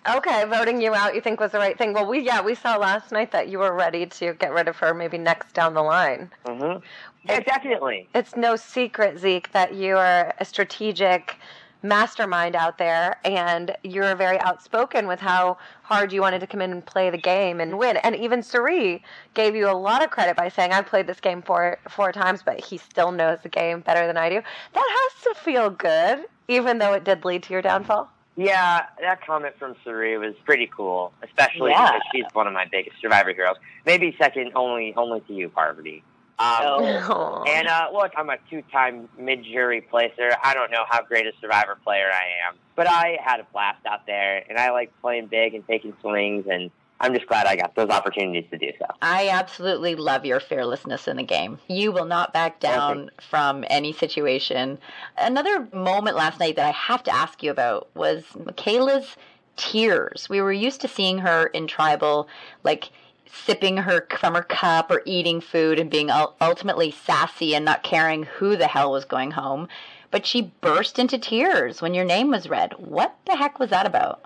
Okay, 0.09 0.45
voting 0.47 0.81
you 0.81 0.95
out 0.95 1.15
you 1.15 1.21
think 1.21 1.39
was 1.39 1.53
the 1.53 1.59
right 1.59 1.79
thing. 1.79 1.93
Well, 1.93 2.07
we 2.07 2.21
yeah 2.21 2.41
we 2.41 2.55
saw 2.55 2.77
last 2.77 3.13
night 3.13 3.31
that 3.33 3.49
you 3.49 3.59
were 3.59 3.73
ready 3.73 4.07
to 4.07 4.35
get 4.35 4.53
rid 4.53 4.69
of 4.69 4.77
her 4.77 4.95
maybe 4.95 5.19
next 5.19 5.53
down 5.53 5.75
the 5.75 5.83
line. 5.83 6.31
Mm-hmm. 6.45 6.85
Yeah, 7.29 7.41
definitely. 7.41 8.09
It's 8.15 8.35
no 8.37 8.57
secret, 8.57 9.19
Zeke, 9.19 9.53
that 9.53 9.75
you 9.75 9.97
are 9.97 10.35
a 10.39 10.45
strategic 10.45 11.37
mastermind 11.83 12.55
out 12.57 12.79
there, 12.79 13.19
and 13.25 13.77
you're 13.83 14.15
very 14.15 14.39
outspoken 14.41 15.07
with 15.07 15.21
how 15.21 15.59
hard 15.83 16.13
you 16.13 16.21
wanted 16.21 16.41
to 16.41 16.47
come 16.47 16.61
in 16.61 16.71
and 16.73 16.85
play 16.85 17.11
the 17.11 17.19
game 17.19 17.61
and 17.61 17.79
win. 17.79 17.97
And 17.99 18.15
even 18.17 18.43
Cirie 18.43 19.03
gave 19.35 19.55
you 19.55 19.69
a 19.69 19.73
lot 19.77 20.03
of 20.03 20.11
credit 20.11 20.37
by 20.37 20.49
saying, 20.49 20.73
"I've 20.73 20.87
played 20.87 21.07
this 21.07 21.21
game 21.21 21.43
four 21.43 21.79
four 21.89 22.13
times, 22.13 22.43
but 22.43 22.61
he 22.65 22.77
still 22.79 23.13
knows 23.13 23.39
the 23.43 23.49
game 23.49 23.81
better 23.81 24.07
than 24.07 24.17
I 24.17 24.29
do." 24.29 24.43
That 24.73 25.11
has 25.15 25.23
to 25.25 25.41
feel 25.43 25.71
good, 25.71 26.25
even 26.49 26.79
though 26.79 26.93
it 26.93 27.05
did 27.05 27.25
lead 27.25 27.43
to 27.45 27.53
your 27.53 27.63
downfall. 27.63 28.09
Yeah, 28.35 28.87
that 29.01 29.27
comment 29.27 29.55
from 29.59 29.77
Cirie 29.85 30.17
was 30.17 30.35
pretty 30.47 30.67
cool, 30.75 31.13
especially 31.23 31.73
Yeah. 31.73 31.93
because 31.93 32.03
she's 32.15 32.25
one 32.33 32.47
of 32.47 32.55
my 32.55 32.65
biggest 32.65 32.99
Survivor 33.01 33.33
heroes. 33.35 33.57
Maybe 33.85 34.17
second 34.19 34.53
only 34.55 34.95
only 34.97 35.21
to 35.21 35.35
you, 35.35 35.51
Parvati. 35.51 36.03
Um, 36.43 36.83
Oh. 37.09 37.45
And 37.49 37.69
uh, 37.69 37.89
look, 37.93 38.13
I'm 38.17 38.31
a 38.31 38.37
two-time 38.51 39.09
mid-jury 39.19 39.81
placer. 39.81 40.31
I 40.43 40.55
don't 40.55 40.71
know 40.71 40.85
how 40.89 41.03
great 41.03 41.27
a 41.27 41.33
Survivor 41.41 41.79
player 41.83 42.11
I 42.13 42.49
am, 42.49 42.57
but 42.77 42.89
I 42.89 43.19
had 43.23 43.41
a 43.41 43.47
blast 43.53 43.85
out 43.87 44.07
there, 44.07 44.45
and 44.49 44.59
I 44.59 44.71
like 44.71 44.93
playing 45.01 45.27
big 45.27 45.55
and 45.55 45.67
taking 45.67 45.95
swings, 46.01 46.47
and 46.51 46.71
I'm 47.01 47.13
just 47.15 47.27
glad 47.27 47.47
I 47.47 47.57
got 47.57 47.75
those 47.75 47.91
opportunities 47.91 48.49
to 48.51 48.59
do 48.59 48.71
so. 48.79 48.87
I 49.03 49.29
absolutely 49.29 49.97
love 49.97 50.25
your 50.25 50.39
fearlessness 50.39 51.09
in 51.09 51.17
the 51.17 51.25
game. 51.25 51.59
You 51.69 51.91
will 51.91 52.05
not 52.05 52.33
back 52.33 52.61
down 52.61 53.11
from 53.21 53.65
any 53.69 53.93
situation. 53.93 54.79
Another 55.19 55.69
moment 55.73 56.17
last 56.17 56.39
night 56.39 56.55
that 56.57 56.67
I 56.67 56.71
have 56.71 57.03
to 57.05 57.15
ask 57.15 57.43
you 57.43 57.51
about 57.51 57.89
was 57.95 58.23
Michaela's 58.45 59.17
tears. 59.57 60.29
We 60.31 60.41
were 60.41 60.53
used 60.53 60.81
to 60.83 60.89
seeing 60.89 61.19
her 61.19 61.47
in 61.47 61.67
tribal, 61.67 62.29
like 62.63 62.91
sipping 63.33 63.79
her 63.79 64.07
from 64.19 64.35
her 64.35 64.43
cup 64.43 64.91
or 64.91 65.03
eating 65.07 65.41
food 65.41 65.79
and 65.79 65.91
being 65.91 66.11
ultimately 66.41 66.91
sassy 66.91 67.55
and 67.55 67.65
not 67.65 67.83
caring 67.83 68.25
who 68.25 68.57
the 68.57 68.67
hell 68.67 68.93
was 68.93 69.05
going 69.05 69.33
home. 69.33 69.69
But 70.11 70.27
she 70.27 70.53
burst 70.61 70.99
into 70.99 71.19
tears 71.19 71.81
when 71.81 71.95
your 71.95 72.05
name 72.05 72.31
was 72.31 72.49
read. 72.49 72.75
What 72.77 73.17
the 73.27 73.37
heck 73.37 73.59
was 73.59 73.71
that 73.71 73.87
about? 73.87 74.23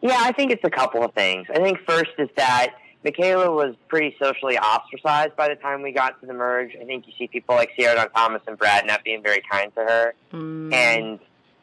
Yeah, 0.00 0.18
I 0.18 0.32
think 0.32 0.50
it's 0.50 0.64
a 0.64 0.70
couple 0.70 1.04
of 1.04 1.12
things. 1.12 1.46
I 1.54 1.58
think 1.58 1.78
first 1.86 2.12
is 2.18 2.30
that 2.36 2.74
Michaela 3.04 3.54
was 3.54 3.74
pretty 3.88 4.16
socially 4.22 4.58
ostracized 4.58 5.36
by 5.36 5.48
the 5.48 5.56
time 5.56 5.82
we 5.82 5.92
got 5.92 6.20
to 6.20 6.26
the 6.26 6.32
merge. 6.32 6.74
I 6.80 6.84
think 6.84 7.06
you 7.06 7.12
see 7.18 7.28
people 7.28 7.54
like 7.54 7.70
Sierra 7.76 7.96
Dawn 7.96 8.10
Thomas 8.10 8.42
and 8.46 8.58
Brad 8.58 8.86
not 8.86 9.04
being 9.04 9.22
very 9.22 9.42
kind 9.50 9.74
to 9.74 9.80
her. 9.82 10.14
Mm. 10.32 10.72
And 10.72 11.18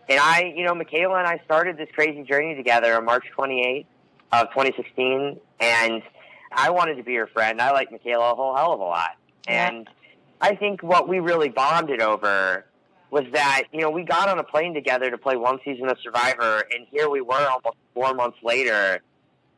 and 0.10 0.19
I, 0.19 0.53
you 0.55 0.63
know, 0.63 0.74
Michaela 0.74 1.17
and 1.17 1.27
I 1.27 1.41
started 1.46 1.77
this 1.77 1.89
crazy 1.93 2.24
journey 2.24 2.55
together 2.55 2.96
on 2.96 3.05
March 3.05 3.25
28th 3.38 3.86
of 4.31 4.50
2016, 4.50 5.39
and 5.60 6.01
I 6.51 6.70
wanted 6.70 6.96
to 6.96 7.04
be 7.04 7.16
her 7.16 7.27
friend. 7.27 7.62
I 7.62 7.72
like 7.72 7.92
Michaela 7.92 8.32
a 8.32 8.36
whole 8.36 8.56
hell 8.56 8.74
of 8.74 8.80
a 8.80 8.84
lot, 8.84 9.12
and 9.48 9.89
I 10.42 10.56
think 10.56 10.82
what 10.84 11.08
we 11.08 11.20
really 11.20 11.50
bonded 11.50 12.01
over 12.01 12.66
was 13.10 13.24
that 13.34 13.63
you 13.72 13.82
know 13.82 13.89
we 13.89 14.04
got 14.04 14.27
on 14.30 14.39
a 14.39 14.44
plane 14.44 14.74
together 14.74 15.10
to 15.12 15.18
play 15.18 15.36
one 15.36 15.60
season 15.63 15.89
of 15.89 15.98
Survivor, 16.04 16.63
and 16.74 16.88
here 16.92 17.10
we 17.10 17.22
were 17.22 17.48
almost 17.48 17.77
four 17.94 18.13
months 18.13 18.38
later, 18.44 19.00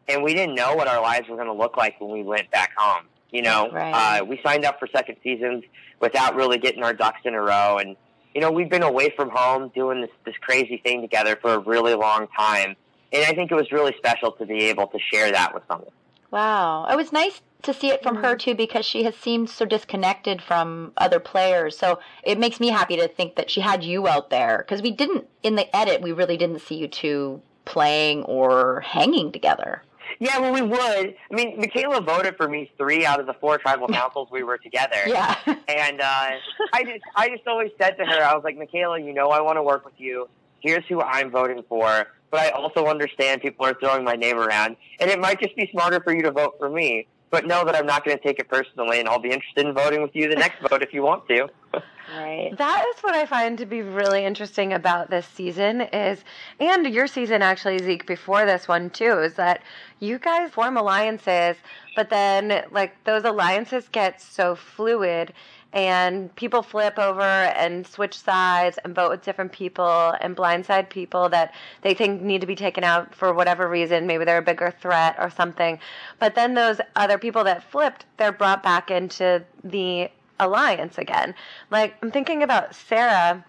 and 0.08 0.24
we 0.24 0.34
didn't 0.34 0.56
know 0.56 0.76
what 0.76 0.88
our 0.88 1.02
lives 1.02 1.28
were 1.30 1.36
going 1.36 1.48
to 1.48 1.54
look 1.54 1.78
like 1.78 2.00
when 2.02 2.12
we 2.12 2.24
went 2.24 2.50
back 2.52 2.72
home. 2.78 3.06
You 3.32 3.44
know, 3.44 3.70
Right. 3.72 4.22
uh, 4.22 4.26
we 4.26 4.40
signed 4.44 4.66
up 4.66 4.80
for 4.80 4.88
second 4.88 5.18
seasons 5.24 5.64
without 6.00 6.36
really 6.36 6.58
getting 6.58 6.82
our 6.84 6.94
ducks 6.94 7.20
in 7.26 7.36
a 7.36 7.42
row, 7.42 7.78
and 7.78 7.96
you 8.34 8.42
know 8.42 8.52
we've 8.52 8.70
been 8.70 8.84
away 8.84 9.12
from 9.16 9.30
home 9.30 9.72
doing 9.76 10.02
this 10.02 10.10
this 10.26 10.36
crazy 10.42 10.78
thing 10.84 11.02
together 11.02 11.38
for 11.40 11.54
a 11.54 11.60
really 11.60 11.94
long 11.94 12.28
time, 12.36 12.76
and 13.14 13.24
I 13.26 13.34
think 13.34 13.52
it 13.52 13.56
was 13.56 13.72
really 13.72 13.94
special 13.98 14.32
to 14.34 14.46
be 14.46 14.66
able 14.66 14.88
to 14.88 15.00
share 15.12 15.32
that 15.32 15.54
with 15.54 15.64
someone. 15.68 15.92
Wow. 16.32 16.86
It 16.86 16.96
was 16.96 17.12
nice 17.12 17.42
to 17.64 17.74
see 17.74 17.90
it 17.90 18.02
from 18.02 18.18
her 18.18 18.36
too 18.36 18.56
because 18.56 18.86
she 18.86 19.04
has 19.04 19.16
seemed 19.16 19.50
so 19.50 19.66
disconnected 19.66 20.42
from 20.42 20.94
other 20.98 21.20
players. 21.20 21.78
So 21.78 22.00
it 22.24 22.40
makes 22.40 22.60
me 22.60 22.70
happy 22.70 22.96
to 22.98 23.08
think 23.08 23.36
that 23.36 23.50
she 23.50 23.62
had 23.62 23.84
you 23.84 24.08
out 24.08 24.30
there 24.30 24.60
because 24.60 24.82
we 24.82 24.92
didn't, 24.92 25.28
in 25.44 25.56
the 25.56 25.76
edit, 25.76 26.02
we 26.02 26.12
really 26.12 26.38
didn't 26.38 26.60
see 26.60 26.76
you 26.76 26.88
two 26.88 27.42
playing 27.66 28.24
or 28.24 28.82
hanging 28.82 29.32
together. 29.32 29.84
Yeah, 30.20 30.40
well, 30.40 30.52
we 30.52 30.62
would. 30.62 30.80
I 30.80 31.36
mean, 31.36 31.60
Michaela 31.60 32.02
voted 32.02 32.36
for 32.36 32.48
me 32.48 32.72
three 32.78 33.06
out 33.06 33.20
of 33.20 33.28
the 33.28 33.34
four 33.34 33.58
tribal 33.58 33.88
councils 34.00 34.30
we 34.32 34.44
were 34.44 34.58
together. 34.58 34.98
Yeah. 35.06 35.36
And 35.70 36.02
uh, 36.02 36.32
I 36.74 36.84
just, 36.84 37.02
I 37.16 37.30
just 37.30 37.48
always 37.48 37.72
said 37.80 37.92
to 37.98 38.06
her, 38.06 38.24
I 38.24 38.34
was 38.34 38.44
like, 38.44 38.58
Michaela, 38.58 39.00
you 39.00 39.14
know, 39.14 39.30
I 39.30 39.40
want 39.42 39.58
to 39.58 39.64
work 39.64 39.86
with 39.86 39.94
you. 39.98 40.28
Here's 40.62 40.84
who 40.88 41.00
I'm 41.00 41.30
voting 41.30 41.64
for. 41.70 42.08
But 42.32 42.42
I 42.42 42.50
also 42.50 42.86
understand 42.86 43.42
people 43.42 43.66
are 43.66 43.74
throwing 43.74 44.04
my 44.04 44.16
name 44.16 44.38
around, 44.38 44.78
and 45.00 45.10
it 45.10 45.20
might 45.20 45.40
just 45.40 45.56
be 45.56 45.68
smarter 45.72 46.00
for 46.00 46.14
you 46.14 46.22
to 46.24 46.32
vote 46.32 46.56
for 46.60 46.70
me. 46.70 47.08
But 47.32 47.46
know 47.46 47.64
that 47.66 47.76
I'm 47.76 47.86
not 47.86 48.04
going 48.06 48.18
to 48.18 48.24
take 48.24 48.40
it 48.40 48.50
personally, 48.50 49.00
and 49.00 49.08
I'll 49.08 49.20
be 49.20 49.32
interested 49.32 49.66
in 49.66 49.74
voting 49.74 50.02
with 50.02 50.16
you 50.16 50.30
the 50.30 50.36
next 50.36 50.68
vote 50.68 50.82
if 50.82 50.94
you 50.94 51.04
want 51.04 51.28
to. 51.28 51.48
Right. 52.16 52.58
That 52.58 52.86
is 52.96 53.04
what 53.04 53.14
I 53.14 53.26
find 53.26 53.58
to 53.60 53.66
be 53.66 53.82
really 53.82 54.26
interesting 54.26 54.74
about 54.74 55.10
this 55.12 55.28
season 55.28 55.82
is, 55.82 56.24
and 56.60 56.88
your 56.88 57.06
season 57.06 57.42
actually, 57.42 57.78
Zeke, 57.78 58.08
before 58.08 58.46
this 58.46 58.68
one 58.68 58.90
too, 58.90 59.20
is 59.20 59.36
that 59.36 59.62
you 60.00 60.18
guys 60.18 60.50
form 60.50 60.78
alliances, 60.78 61.58
but 61.96 62.10
then 62.10 62.64
like 62.72 63.04
those 63.04 63.26
alliances 63.26 63.88
get 63.92 64.22
so 64.22 64.56
fluid 64.56 65.34
and 65.72 66.36
people 66.36 66.64
flip 66.64 66.98
over 66.98 67.22
and 67.22 67.86
switch 67.86 68.18
sides 68.18 68.80
and 68.84 68.96
vote 68.96 69.12
with 69.12 69.24
different 69.24 69.52
people 69.52 70.16
and 70.20 70.36
blindside 70.36 70.90
people 70.90 71.30
that 71.30 71.54
they 71.82 71.94
think 71.94 72.22
need 72.22 72.42
to 72.42 72.48
be 72.48 72.56
taken 72.56 72.84
out 72.84 73.14
for 73.14 73.34
whatever 73.34 73.70
reason. 73.70 74.08
Maybe 74.08 74.26
they're 74.26 74.40
a 74.40 74.42
bigger 74.42 74.74
threat 74.82 75.16
or 75.20 75.30
something. 75.30 75.80
But 76.18 76.36
then 76.36 76.56
those 76.56 76.82
other 76.96 77.18
people 77.18 77.44
that 77.44 77.64
flipped, 77.64 78.06
they're 78.18 78.32
brought 78.32 78.64
back 78.64 78.90
into 78.90 79.44
the 79.64 80.10
alliance 80.40 80.98
again. 80.98 81.36
Like 81.70 81.96
I'm 82.02 82.12
thinking 82.12 82.42
about 82.42 82.74
Sarah 82.74 83.46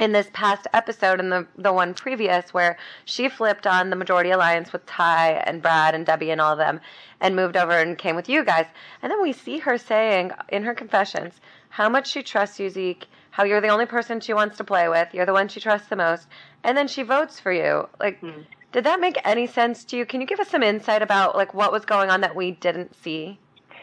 in 0.00 0.12
this 0.12 0.30
past 0.32 0.66
episode 0.72 1.20
and 1.20 1.30
the 1.30 1.46
the 1.58 1.72
one 1.72 1.92
previous 1.92 2.54
where 2.54 2.78
she 3.04 3.28
flipped 3.28 3.66
on 3.66 3.90
the 3.90 3.96
majority 3.96 4.30
alliance 4.30 4.72
with 4.72 4.84
Ty 4.86 5.32
and 5.46 5.60
Brad 5.60 5.94
and 5.94 6.06
Debbie 6.06 6.30
and 6.30 6.40
all 6.40 6.52
of 6.52 6.58
them 6.58 6.80
and 7.20 7.36
moved 7.36 7.56
over 7.56 7.72
and 7.72 7.98
came 7.98 8.16
with 8.16 8.28
you 8.28 8.42
guys. 8.42 8.64
And 9.02 9.12
then 9.12 9.20
we 9.22 9.32
see 9.32 9.58
her 9.58 9.76
saying 9.76 10.32
in 10.48 10.64
her 10.64 10.74
confessions 10.74 11.34
how 11.68 11.90
much 11.90 12.10
she 12.10 12.22
trusts 12.22 12.58
you, 12.58 12.70
Zeke, 12.70 13.06
how 13.30 13.44
you're 13.44 13.60
the 13.60 13.68
only 13.68 13.86
person 13.86 14.20
she 14.20 14.32
wants 14.32 14.56
to 14.56 14.64
play 14.64 14.88
with, 14.88 15.12
you're 15.12 15.26
the 15.26 15.34
one 15.34 15.48
she 15.48 15.60
trusts 15.60 15.88
the 15.88 15.96
most, 15.96 16.26
and 16.64 16.76
then 16.76 16.88
she 16.88 17.02
votes 17.02 17.38
for 17.38 17.52
you. 17.52 17.86
Like 18.00 18.18
hmm. 18.20 18.40
did 18.72 18.84
that 18.84 19.00
make 19.00 19.18
any 19.22 19.46
sense 19.46 19.84
to 19.84 19.98
you? 19.98 20.06
Can 20.06 20.22
you 20.22 20.26
give 20.26 20.40
us 20.40 20.48
some 20.48 20.62
insight 20.62 21.02
about 21.02 21.36
like 21.36 21.52
what 21.52 21.72
was 21.72 21.84
going 21.84 22.08
on 22.08 22.22
that 22.22 22.34
we 22.34 22.52
didn't 22.52 22.96
see? 22.96 23.38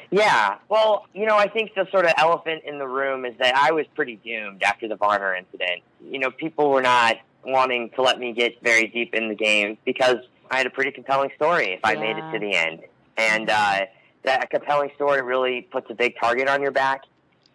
Yeah, 0.09 0.57
well, 0.69 1.05
you 1.13 1.25
know, 1.25 1.35
I 1.35 1.47
think 1.47 1.73
the 1.75 1.85
sort 1.91 2.05
of 2.05 2.13
elephant 2.17 2.63
in 2.65 2.79
the 2.79 2.87
room 2.87 3.25
is 3.25 3.33
that 3.39 3.55
I 3.55 3.71
was 3.71 3.85
pretty 3.93 4.15
doomed 4.17 4.63
after 4.63 4.87
the 4.87 4.95
Varner 4.95 5.35
incident. 5.35 5.81
You 6.01 6.19
know, 6.19 6.31
people 6.31 6.69
were 6.69 6.81
not 6.81 7.17
wanting 7.43 7.89
to 7.95 8.01
let 8.01 8.19
me 8.19 8.33
get 8.33 8.61
very 8.61 8.87
deep 8.87 9.13
in 9.13 9.27
the 9.27 9.35
game 9.35 9.77
because 9.85 10.17
I 10.49 10.57
had 10.57 10.67
a 10.67 10.69
pretty 10.69 10.91
compelling 10.91 11.31
story 11.35 11.73
if 11.73 11.81
I 11.83 11.95
made 11.95 12.17
it 12.17 12.31
to 12.31 12.39
the 12.39 12.53
end. 12.53 12.81
And 13.17 13.49
uh, 13.49 13.85
that 14.23 14.49
compelling 14.49 14.91
story 14.95 15.21
really 15.21 15.61
puts 15.71 15.89
a 15.89 15.93
big 15.93 16.15
target 16.19 16.47
on 16.47 16.61
your 16.61 16.71
back. 16.71 17.01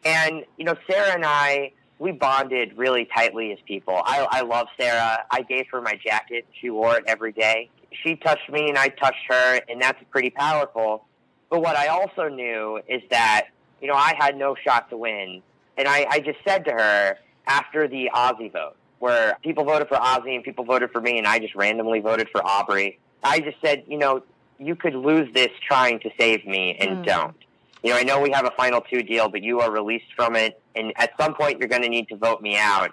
And, 0.05 0.45
you 0.59 0.65
know, 0.65 0.75
Sarah 0.91 1.13
and 1.13 1.25
I, 1.25 1.73
we 1.99 2.13
bonded 2.13 2.77
really 2.77 3.09
tightly 3.15 3.53
as 3.53 3.59
people. 3.67 4.03
I, 4.05 4.27
I 4.31 4.41
love 4.43 4.67
Sarah. 4.79 5.25
I 5.31 5.43
gave 5.43 5.67
her 5.71 5.81
my 5.81 5.99
jacket. 6.03 6.47
She 6.61 6.69
wore 6.69 6.97
it 6.97 7.05
every 7.07 7.33
day. 7.33 7.71
She 7.93 8.17
touched 8.17 8.51
me 8.51 8.69
and 8.69 8.77
I 8.77 8.89
touched 8.89 9.25
her, 9.29 9.61
and 9.69 9.81
that's 9.81 10.03
pretty 10.11 10.31
powerful. 10.31 11.07
But 11.53 11.61
what 11.61 11.77
I 11.77 11.89
also 11.89 12.29
knew 12.29 12.81
is 12.89 13.03
that, 13.11 13.49
you 13.83 13.87
know, 13.87 13.93
I 13.95 14.15
had 14.19 14.39
no 14.39 14.55
shot 14.55 14.89
to 14.89 14.97
win. 14.97 15.43
And 15.77 15.87
I, 15.87 16.07
I 16.09 16.21
just 16.21 16.39
said 16.47 16.65
to 16.65 16.71
her 16.73 17.19
after 17.47 17.87
the 17.87 18.11
Ozzy 18.15 18.51
vote, 18.51 18.75
where 19.01 19.37
people 19.43 19.63
voted 19.63 19.87
for 19.89 19.97
Ozzy 19.97 20.35
and 20.35 20.43
people 20.43 20.65
voted 20.65 20.91
for 20.93 21.03
me, 21.03 21.19
and 21.19 21.27
I 21.27 21.39
just 21.39 21.55
randomly 21.55 22.01
voted 22.01 22.31
for 22.31 22.43
Aubrey, 22.43 22.99
I 23.23 23.41
just 23.41 23.59
said, 23.63 23.85
you 23.87 23.99
know, 23.99 24.23
you 24.59 24.75
could 24.75 24.95
lose 24.95 25.31
this 25.35 25.51
trying 25.69 26.01
to 26.01 26.11
save 26.19 26.47
me 26.47 26.75
and 26.81 26.99
Hmm. 27.01 27.03
don't. 27.03 27.37
You 27.83 27.91
know, 27.91 27.97
I 27.99 28.03
know 28.05 28.19
we 28.19 28.31
have 28.31 28.47
a 28.47 28.53
final 28.57 28.81
two 28.81 29.03
deal, 29.03 29.29
but 29.29 29.43
you 29.43 29.61
are 29.61 29.71
released 29.71 30.11
from 30.17 30.37
it, 30.37 30.59
and 30.75 30.95
at 30.97 31.11
some 31.21 31.35
point 31.35 31.59
you're 31.59 31.69
going 31.69 31.83
to 31.83 31.89
need 31.91 32.09
to 32.09 32.17
vote 32.17 32.41
me 32.41 32.57
out 32.57 32.93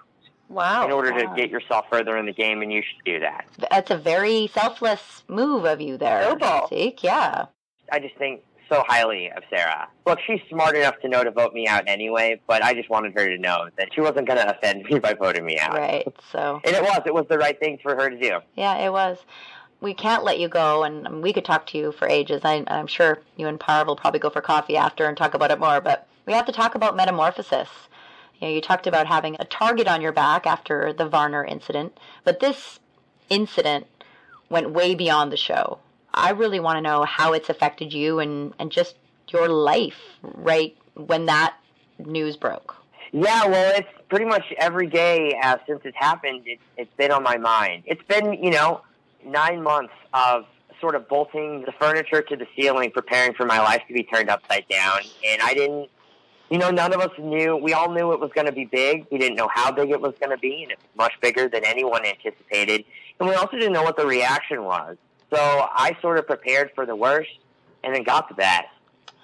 Wow. 0.50 0.84
in 0.84 0.92
order 0.92 1.12
to 1.18 1.32
get 1.34 1.48
yourself 1.48 1.86
further 1.90 2.18
in 2.18 2.26
the 2.26 2.32
game, 2.34 2.60
and 2.60 2.70
you 2.70 2.82
should 2.82 3.04
do 3.06 3.20
that. 3.20 3.46
That's 3.70 3.90
a 3.90 3.96
very 3.96 4.48
selfless 4.48 5.22
move 5.28 5.64
of 5.64 5.80
you 5.80 5.96
there. 5.96 6.28
Noble. 6.28 6.68
Yeah. 7.00 7.46
I 7.92 7.98
just 7.98 8.14
think 8.16 8.42
so 8.70 8.84
highly 8.88 9.30
of 9.30 9.42
Sarah. 9.50 9.88
Look, 10.06 10.20
she's 10.26 10.40
smart 10.48 10.76
enough 10.76 10.98
to 11.00 11.08
know 11.08 11.22
to 11.22 11.30
vote 11.30 11.52
me 11.52 11.66
out 11.66 11.84
anyway, 11.86 12.40
but 12.46 12.62
I 12.62 12.72
just 12.72 12.88
wanted 12.88 13.12
her 13.14 13.26
to 13.28 13.38
know 13.38 13.68
that 13.76 13.92
she 13.92 14.00
wasn't 14.00 14.26
going 14.26 14.38
to 14.38 14.56
offend 14.56 14.84
me 14.90 14.98
by 14.98 15.14
voting 15.14 15.44
me 15.44 15.58
out. 15.58 15.74
Right. 15.74 16.06
So. 16.32 16.60
And 16.64 16.74
it 16.74 16.82
was. 16.82 17.02
It 17.04 17.14
was 17.14 17.26
the 17.28 17.38
right 17.38 17.58
thing 17.58 17.78
for 17.82 17.94
her 17.96 18.08
to 18.08 18.18
do. 18.18 18.38
Yeah, 18.54 18.76
it 18.76 18.90
was. 18.90 19.18
We 19.80 19.94
can't 19.94 20.24
let 20.24 20.38
you 20.38 20.48
go, 20.48 20.84
and 20.84 21.22
we 21.22 21.32
could 21.32 21.44
talk 21.44 21.66
to 21.68 21.78
you 21.78 21.92
for 21.92 22.06
ages. 22.06 22.42
I, 22.44 22.64
I'm 22.66 22.86
sure 22.86 23.20
you 23.36 23.48
and 23.48 23.58
Parv 23.58 23.86
will 23.86 23.96
probably 23.96 24.20
go 24.20 24.30
for 24.30 24.42
coffee 24.42 24.76
after 24.76 25.06
and 25.06 25.16
talk 25.16 25.34
about 25.34 25.50
it 25.50 25.58
more, 25.58 25.80
but 25.80 26.06
we 26.26 26.34
have 26.34 26.46
to 26.46 26.52
talk 26.52 26.74
about 26.74 26.96
metamorphosis. 26.96 27.68
You 28.38 28.48
know, 28.48 28.54
you 28.54 28.60
talked 28.60 28.86
about 28.86 29.06
having 29.06 29.36
a 29.38 29.44
target 29.44 29.88
on 29.88 30.02
your 30.02 30.12
back 30.12 30.46
after 30.46 30.92
the 30.92 31.08
Varner 31.08 31.44
incident, 31.44 31.98
but 32.24 32.40
this 32.40 32.78
incident 33.30 33.86
went 34.50 34.70
way 34.70 34.94
beyond 34.94 35.32
the 35.32 35.36
show. 35.36 35.78
I 36.14 36.30
really 36.30 36.60
want 36.60 36.76
to 36.76 36.80
know 36.80 37.04
how 37.04 37.32
it's 37.32 37.48
affected 37.48 37.92
you 37.92 38.18
and, 38.18 38.52
and 38.58 38.70
just 38.70 38.96
your 39.28 39.48
life 39.48 40.00
right 40.22 40.76
when 40.94 41.26
that 41.26 41.56
news 41.98 42.36
broke. 42.36 42.76
Yeah, 43.12 43.46
well, 43.46 43.72
it's 43.76 43.88
pretty 44.08 44.24
much 44.24 44.44
every 44.58 44.86
day 44.86 45.36
uh, 45.42 45.58
since 45.66 45.80
it 45.84 45.94
happened. 45.96 46.42
It, 46.46 46.58
it's 46.76 46.94
been 46.96 47.10
on 47.10 47.22
my 47.22 47.36
mind. 47.36 47.84
It's 47.86 48.02
been, 48.04 48.34
you 48.34 48.50
know, 48.50 48.82
nine 49.24 49.62
months 49.62 49.92
of 50.14 50.46
sort 50.80 50.94
of 50.94 51.08
bolting 51.08 51.62
the 51.66 51.72
furniture 51.72 52.22
to 52.22 52.36
the 52.36 52.46
ceiling, 52.56 52.90
preparing 52.90 53.34
for 53.34 53.46
my 53.46 53.58
life 53.58 53.82
to 53.88 53.94
be 53.94 54.02
turned 54.04 54.30
upside 54.30 54.66
down. 54.68 55.00
And 55.26 55.42
I 55.42 55.54
didn't, 55.54 55.90
you 56.50 56.58
know, 56.58 56.70
none 56.70 56.92
of 56.92 57.00
us 57.00 57.10
knew. 57.18 57.56
We 57.56 57.72
all 57.72 57.92
knew 57.92 58.12
it 58.12 58.20
was 58.20 58.30
going 58.34 58.46
to 58.46 58.52
be 58.52 58.64
big. 58.64 59.06
We 59.10 59.18
didn't 59.18 59.36
know 59.36 59.48
how 59.52 59.70
big 59.70 59.90
it 59.90 60.00
was 60.00 60.14
going 60.20 60.30
to 60.30 60.38
be, 60.38 60.62
and 60.62 60.72
it 60.72 60.78
was 60.78 60.96
much 60.96 61.12
bigger 61.20 61.48
than 61.48 61.64
anyone 61.64 62.04
anticipated. 62.04 62.84
And 63.18 63.28
we 63.28 63.34
also 63.34 63.56
didn't 63.56 63.72
know 63.72 63.82
what 63.82 63.96
the 63.96 64.06
reaction 64.06 64.64
was. 64.64 64.96
So 65.30 65.38
I 65.38 65.96
sort 66.00 66.18
of 66.18 66.26
prepared 66.26 66.72
for 66.74 66.86
the 66.86 66.96
worst 66.96 67.30
and 67.82 67.94
then 67.94 68.02
got 68.02 68.28
the 68.28 68.34
best. 68.34 68.68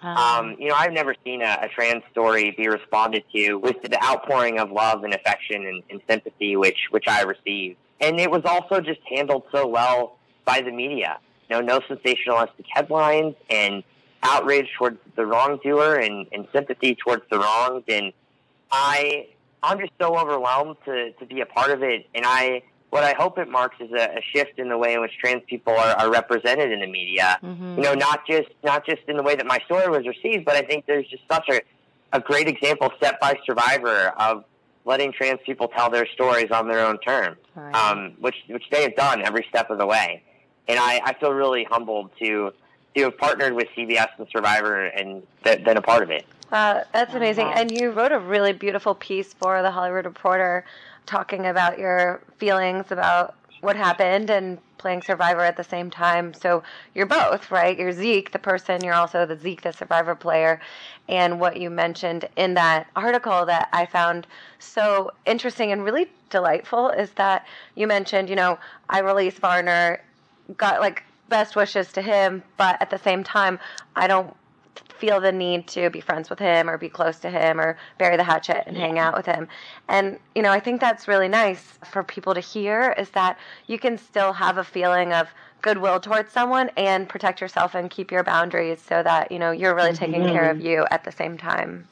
Um, 0.03 0.57
you 0.59 0.69
know, 0.69 0.75
I've 0.77 0.93
never 0.93 1.17
seen 1.25 1.43
a, 1.43 1.59
a 1.63 1.69
trans 1.69 2.03
story 2.13 2.53
be 2.57 2.69
responded 2.69 3.25
to 3.35 3.55
with 3.55 3.83
the 3.83 4.03
outpouring 4.05 4.59
of 4.59 4.71
love 4.71 5.03
and 5.03 5.13
affection 5.13 5.67
and, 5.67 5.83
and 5.91 6.01
sympathy 6.09 6.55
which 6.55 6.79
which 6.91 7.09
I 7.09 7.23
received. 7.23 7.79
And 8.01 8.21
it 8.21 8.31
was 8.31 8.43
also 8.45 8.81
just 8.81 9.01
handled 9.09 9.45
so 9.51 9.67
well 9.67 10.19
by 10.45 10.61
the 10.61 10.71
media. 10.71 11.19
You 11.49 11.57
know, 11.57 11.63
no 11.63 11.81
sensationalistic 11.81 12.67
headlines 12.69 13.35
and 13.49 13.83
outrage 14.23 14.69
towards 14.77 14.99
the 15.15 15.25
wrongdoer 15.25 15.97
and, 15.97 16.27
and 16.33 16.47
sympathy 16.53 16.95
towards 16.95 17.23
the 17.31 17.39
wronged. 17.39 17.85
And 17.89 18.13
I, 18.71 19.29
I'm 19.63 19.79
just 19.79 19.93
so 20.01 20.17
overwhelmed 20.19 20.77
to, 20.85 21.13
to 21.13 21.27
be 21.27 21.41
a 21.41 21.47
part 21.47 21.71
of 21.71 21.83
it. 21.83 22.07
And 22.15 22.25
I, 22.27 22.63
what 22.91 23.05
I 23.05 23.15
hope 23.19 23.39
it 23.39 23.49
marks 23.49 23.77
is 23.81 23.91
a, 23.93 24.17
a 24.19 24.21
shift 24.33 24.59
in 24.59 24.69
the 24.69 24.79
way 24.79 24.95
in 24.95 25.01
which 25.01 25.13
trans 25.19 25.43
people 25.47 25.73
are, 25.75 25.97
are 25.99 26.11
represented 26.11 26.71
in 26.73 26.81
the 26.81 26.87
media. 26.87 27.39
Mm-hmm. 27.43 27.77
You 27.77 27.83
know, 27.83 27.95
not 27.95 28.27
just 28.27 28.49
not 28.65 28.87
just 28.87 29.03
in 29.09 29.17
the 29.17 29.23
way 29.23 29.35
that 29.37 29.47
my 29.47 29.59
story 29.67 29.89
was 29.89 30.07
received, 30.07 30.45
but 30.45 30.55
I 30.57 30.63
think 30.63 30.87
there's 30.87 31.07
just 31.09 31.23
such 31.31 31.49
a, 31.51 31.61
a 32.13 32.21
great 32.21 32.49
example 32.49 32.93
set 33.01 33.21
by 33.21 33.39
Survivor 33.45 34.13
of 34.19 34.45
letting 34.85 35.13
trans 35.13 35.41
people 35.45 35.67
tell 35.69 35.91
their 35.91 36.07
stories 36.07 36.51
on 36.53 36.69
their 36.69 36.87
own 36.87 36.99
terms, 36.99 37.39
Right. 37.55 37.75
um, 37.75 38.13
which 38.21 38.37
which 38.49 38.65
they 38.71 38.83
have 38.83 38.95
done 38.97 39.23
every 39.23 39.45
step 39.49 39.71
of 39.71 39.79
the 39.79 39.87
way. 39.87 40.23
And 40.69 40.79
I, 40.79 41.01
I 41.05 41.15
feel 41.15 41.33
really 41.33 41.65
humbled 41.65 42.11
to 42.21 42.53
to 42.97 43.03
have 43.03 43.19
partnered 43.19 43.53
with 43.53 43.67
CBS 43.77 44.09
and 44.19 44.27
Survivor 44.33 44.87
and 44.87 45.23
th- 45.45 45.63
been 45.65 45.77
a 45.77 45.83
part 45.83 46.03
of 46.03 46.11
it. 46.11 46.25
Wow, 46.51 46.85
that's 46.93 47.13
amazing. 47.15 47.49
And 47.49 47.71
you 47.71 47.91
wrote 47.91 48.13
a 48.13 48.19
really 48.21 48.53
beautiful 48.53 48.95
piece 48.95 49.35
for 49.35 49.63
the 49.63 49.71
Hollywood 49.71 50.05
Reporter 50.07 50.65
talking 51.07 51.47
about 51.47 51.79
your 51.79 52.21
feelings 52.39 52.91
about 52.91 53.35
what 53.61 53.77
happened 53.77 54.31
and 54.31 54.59
playing 54.79 55.03
Survivor 55.03 55.41
at 55.41 55.57
the 55.57 55.65
same 55.65 55.91
time. 55.91 56.35
So 56.35 56.63
you're 56.95 57.07
both, 57.07 57.51
right? 57.51 57.79
You're 57.79 57.93
Zeke, 57.93 58.31
the 58.33 58.39
person, 58.39 58.85
you're 58.85 58.95
also 58.95 59.25
the 59.25 59.37
Zeke, 59.37 59.63
the 59.63 59.73
Survivor 59.73 60.15
player. 60.15 60.61
And 61.09 61.41
what 61.41 61.59
you 61.59 61.71
mentioned 61.71 62.29
in 62.37 62.55
that 62.55 62.89
article 62.95 63.47
that 63.47 63.69
I 63.73 63.87
found 63.87 64.27
so 64.59 65.13
interesting 65.25 65.73
and 65.73 65.85
really 65.85 66.11
delightful 66.31 66.91
is 66.91 67.11
that 67.13 67.47
you 67.75 67.87
mentioned, 67.87 68.29
you 68.29 68.37
know, 68.37 68.59
I 68.89 69.01
released 69.01 69.39
Varner, 69.39 70.01
got 70.57 70.81
like 70.81 71.03
best 71.29 71.57
wishes 71.57 71.93
to 71.93 72.03
him, 72.03 72.43
but 72.57 72.81
at 72.81 72.91
the 72.91 72.99
same 72.99 73.25
time, 73.25 73.59
I 73.97 74.07
don't 74.07 74.37
feel 74.99 75.21
the 75.21 75.33
need 75.33 75.67
to 75.69 75.91
be 75.91 76.01
friends 76.01 76.31
with 76.31 76.39
him 76.39 76.69
or 76.69 76.79
be 76.79 76.89
close 76.89 77.19
to 77.21 77.31
him 77.31 77.61
or 77.61 77.77
bury 77.99 78.17
the 78.17 78.25
hatchet 78.25 78.65
and 78.67 78.77
hang 78.77 78.99
out 78.99 79.17
with 79.17 79.27
him. 79.27 79.49
And 79.89 80.19
you 80.35 80.43
know, 80.43 80.51
I 80.51 80.61
think 80.61 80.81
that's 80.81 81.09
really 81.09 81.29
nice 81.29 81.79
for 81.85 82.03
people 82.03 82.35
to 82.35 82.41
hear 82.41 82.95
is 82.99 83.11
that 83.11 83.39
you 83.67 83.79
can 83.79 83.99
still 83.99 84.33
have 84.33 84.59
a 84.59 84.65
feeling 84.65 85.13
of 85.13 85.29
goodwill 85.63 85.99
towards 85.99 86.33
someone 86.33 86.71
and 86.77 87.09
protect 87.09 87.41
yourself 87.41 87.75
and 87.75 87.91
keep 87.91 88.13
your 88.13 88.23
boundaries 88.23 88.81
so 88.81 89.03
that, 89.03 89.33
you 89.33 89.39
know, 89.39 89.51
you're 89.51 89.75
really 89.75 89.93
taking 89.93 90.23
mm-hmm. 90.23 90.33
care 90.33 90.51
of 90.51 90.61
you 90.61 90.87
at 90.91 91.05
the 91.05 91.13
same 91.13 91.37
time. 91.37 91.89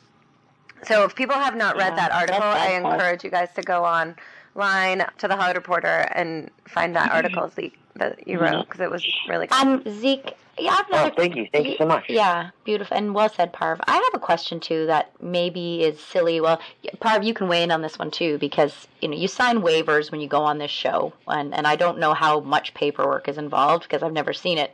So 0.85 1.05
if 1.05 1.15
people 1.15 1.35
have 1.35 1.57
not 1.57 1.77
read 1.77 1.95
Yeah, 1.97 2.09
that 2.09 2.13
article, 2.13 2.43
I 2.43 2.73
encourage 2.73 3.25
you 3.25 3.31
guys 3.31 3.49
to 3.57 3.63
go 3.63 3.85
online 3.85 5.07
to 5.19 5.29
the 5.29 5.35
Hollywood 5.35 5.57
Reporter 5.57 6.07
and 6.15 6.51
find 6.69 6.95
that 6.95 7.11
article 7.19 7.49
that 7.97 8.27
you 8.27 8.39
wrote 8.39 8.67
because 8.67 8.81
it 8.81 8.91
was 8.91 9.05
really 9.29 9.47
good. 9.47 9.55
Um, 9.55 9.83
Zeke, 9.89 10.37
yeah, 10.59 10.73
I 10.73 10.75
have 10.77 10.87
Oh, 10.93 11.11
thank 11.17 11.37
you, 11.37 11.49
thank 11.53 11.67
you 11.67 11.77
so 11.77 11.87
much. 11.87 12.05
Yeah, 12.09 12.51
beautiful 12.65 12.97
and 12.97 13.15
well 13.15 13.29
said, 13.29 13.53
Parv. 13.53 13.81
I 13.87 13.93
have 13.95 14.15
a 14.15 14.19
question 14.19 14.61
too 14.61 14.87
that 14.87 15.11
maybe 15.21 15.83
is 15.83 16.01
silly. 16.01 16.41
Well, 16.41 16.61
Parv, 16.99 17.25
you 17.25 17.35
can 17.35 17.49
weigh 17.49 17.63
in 17.63 17.71
on 17.71 17.83
this 17.83 17.99
one 17.99 18.11
too 18.11 18.39
because 18.39 18.87
you 19.01 19.09
know 19.09 19.17
you 19.17 19.29
sign 19.29 19.61
waivers 19.61 20.11
when 20.11 20.21
you 20.21 20.29
go 20.29 20.43
on 20.43 20.59
this 20.59 20.71
show, 20.71 21.13
and 21.27 21.55
and 21.55 21.67
I 21.67 21.77
don't 21.77 21.99
know 21.99 22.15
how 22.15 22.41
much 22.41 22.75
paperwork 22.75 23.29
is 23.29 23.39
involved 23.39 23.85
because 23.85 24.03
I've 24.03 24.13
never 24.13 24.33
seen 24.33 24.59
it, 24.59 24.73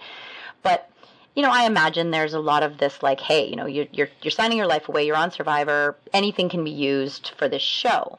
but 0.62 0.90
you 1.34 1.42
know 1.42 1.50
I 1.50 1.64
imagine 1.64 2.10
there's 2.10 2.34
a 2.34 2.40
lot 2.40 2.62
of 2.62 2.78
this 2.78 3.02
like, 3.02 3.20
hey, 3.20 3.48
you 3.48 3.56
know, 3.56 3.66
you're 3.66 3.86
you're 3.92 4.08
you're 4.22 4.30
signing 4.30 4.58
your 4.58 4.66
life 4.66 4.88
away. 4.88 5.06
You're 5.06 5.16
on 5.16 5.30
Survivor. 5.30 5.96
Anything 6.12 6.48
can 6.48 6.64
be 6.64 6.70
used 6.70 7.32
for 7.36 7.48
this 7.48 7.62
show. 7.62 8.18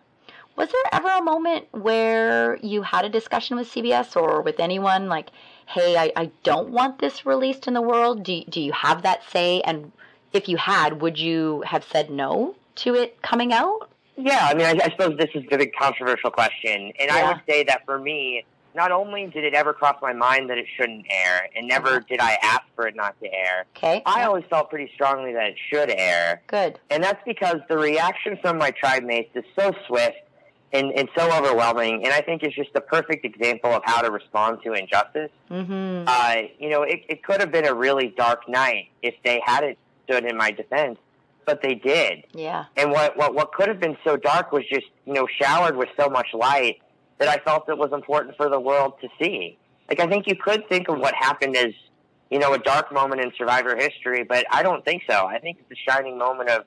Was 0.56 0.70
there 0.70 0.82
ever 0.92 1.10
a 1.10 1.22
moment 1.22 1.68
where 1.72 2.58
you 2.58 2.82
had 2.82 3.06
a 3.06 3.10
discussion 3.10 3.58
with 3.58 3.72
CBS 3.72 4.16
or 4.16 4.42
with 4.42 4.60
anyone 4.60 5.08
like, 5.08 5.30
hey, 5.66 5.98
I, 5.98 6.12
I 6.16 6.32
don't 6.44 6.70
want 6.70 7.00
this 7.00 7.26
released 7.26 7.68
in 7.68 7.74
the 7.74 7.82
world? 7.82 8.24
Do, 8.24 8.44
do 8.50 8.62
you 8.62 8.74
have 8.74 9.02
that 9.04 9.24
say? 9.30 9.62
And 9.62 9.92
if 10.34 10.48
you 10.48 10.58
had, 10.58 11.02
would 11.02 11.18
you 11.18 11.64
have 11.66 11.84
said 11.84 12.10
no 12.10 12.56
to 12.76 12.96
it 12.96 13.22
coming 13.22 13.54
out? 13.54 13.90
Yeah, 14.18 14.48
I 14.50 14.54
mean, 14.54 14.66
I, 14.66 14.72
I 14.84 14.90
suppose 14.90 15.18
this 15.18 15.30
is 15.34 15.44
the 15.50 15.58
big 15.58 15.74
controversial 15.74 16.30
question, 16.32 16.92
and 17.00 17.10
I 17.10 17.28
would 17.28 17.42
say 17.48 17.64
that 17.64 17.86
for 17.86 17.98
me, 17.98 18.46
not 18.76 18.92
only 18.92 19.28
did 19.28 19.44
it 19.44 19.54
ever 19.54 19.74
cross 19.74 19.98
my 20.02 20.14
mind 20.14 20.50
that 20.50 20.58
it 20.58 20.68
shouldn't 20.78 21.06
air, 21.10 21.50
and 21.56 21.68
never 21.68 22.02
did 22.02 22.20
I 22.20 22.38
ask 22.44 22.62
for 22.76 22.88
it 22.88 22.96
not 22.96 23.20
to 23.22 23.34
air. 23.34 23.66
Okay. 23.76 24.02
I 24.06 24.24
always 24.24 24.44
felt 24.50 24.70
pretty 24.70 24.92
strongly 24.94 25.34
that 25.34 25.48
it 25.48 25.56
should 25.70 25.90
air, 25.90 26.42
Good. 26.48 26.80
and 26.90 27.04
that's 27.04 27.22
because 27.26 27.58
the 27.68 27.78
reaction 27.78 28.38
from 28.42 28.58
my 28.58 28.72
tribe 28.72 29.04
mates 29.04 29.32
is 29.36 29.46
so 29.58 29.74
swift 29.88 30.18
and, 30.74 30.92
and 30.94 31.10
so 31.18 31.30
overwhelming, 31.32 32.04
and 32.06 32.14
I 32.14 32.22
think 32.22 32.44
it's 32.44 32.56
just 32.56 32.74
the 32.74 32.82
perfect 32.82 33.26
example 33.26 33.72
of 33.72 33.82
how 33.86 34.02
to 34.02 34.12
respond 34.12 34.60
to 34.64 34.74
injustice. 34.74 35.32
Mm-hmm. 35.50 36.06
Uh, 36.08 36.36
you 36.60 36.70
know, 36.70 36.84
it, 36.84 37.02
it 37.10 37.24
could 37.24 37.40
have 37.40 37.52
been 37.52 37.68
a 37.68 37.74
really 37.74 38.14
dark 38.18 38.48
night 38.48 38.90
if 39.02 39.16
they 39.24 39.42
hadn't 39.46 39.78
stood 40.06 40.26
in 40.26 40.38
my 40.38 40.52
defense, 40.52 40.98
but 41.46 41.62
they 41.62 41.76
did. 41.76 42.24
Yeah. 42.34 42.66
And 42.78 42.92
what, 42.92 43.18
what, 43.18 43.34
what 43.34 43.54
could 43.54 43.68
have 43.68 43.80
been 43.80 43.98
so 44.04 44.16
dark 44.16 44.52
was 44.52 44.64
just, 44.72 44.88
you 45.06 45.14
know, 45.14 45.28
showered 45.42 45.76
with 45.76 45.90
so 46.00 46.10
much 46.10 46.28
light 46.34 46.82
that 47.18 47.28
I 47.28 47.38
felt 47.44 47.68
it 47.70 47.78
was 47.78 47.92
important 47.92 48.38
for 48.38 48.50
the 48.50 48.60
world 48.60 48.94
to 49.02 49.10
see. 49.20 49.58
Like, 49.90 50.00
I 50.00 50.08
think 50.08 50.26
you 50.28 50.36
could 50.36 50.68
think 50.70 50.88
of 50.88 51.00
what 51.00 51.14
happened 51.14 51.58
as, 51.58 51.74
you 52.30 52.40
know, 52.40 52.54
a 52.54 52.58
dark 52.58 52.94
moment 52.94 53.22
in 53.22 53.32
survivor 53.38 53.76
history, 53.76 54.24
but 54.24 54.46
I 54.52 54.64
don't 54.64 54.86
think 54.86 55.04
so. 55.10 55.28
I 55.28 55.38
think 55.40 55.58
it's 55.60 55.80
a 55.80 55.92
shining 55.92 56.18
moment 56.18 56.50
of, 56.50 56.64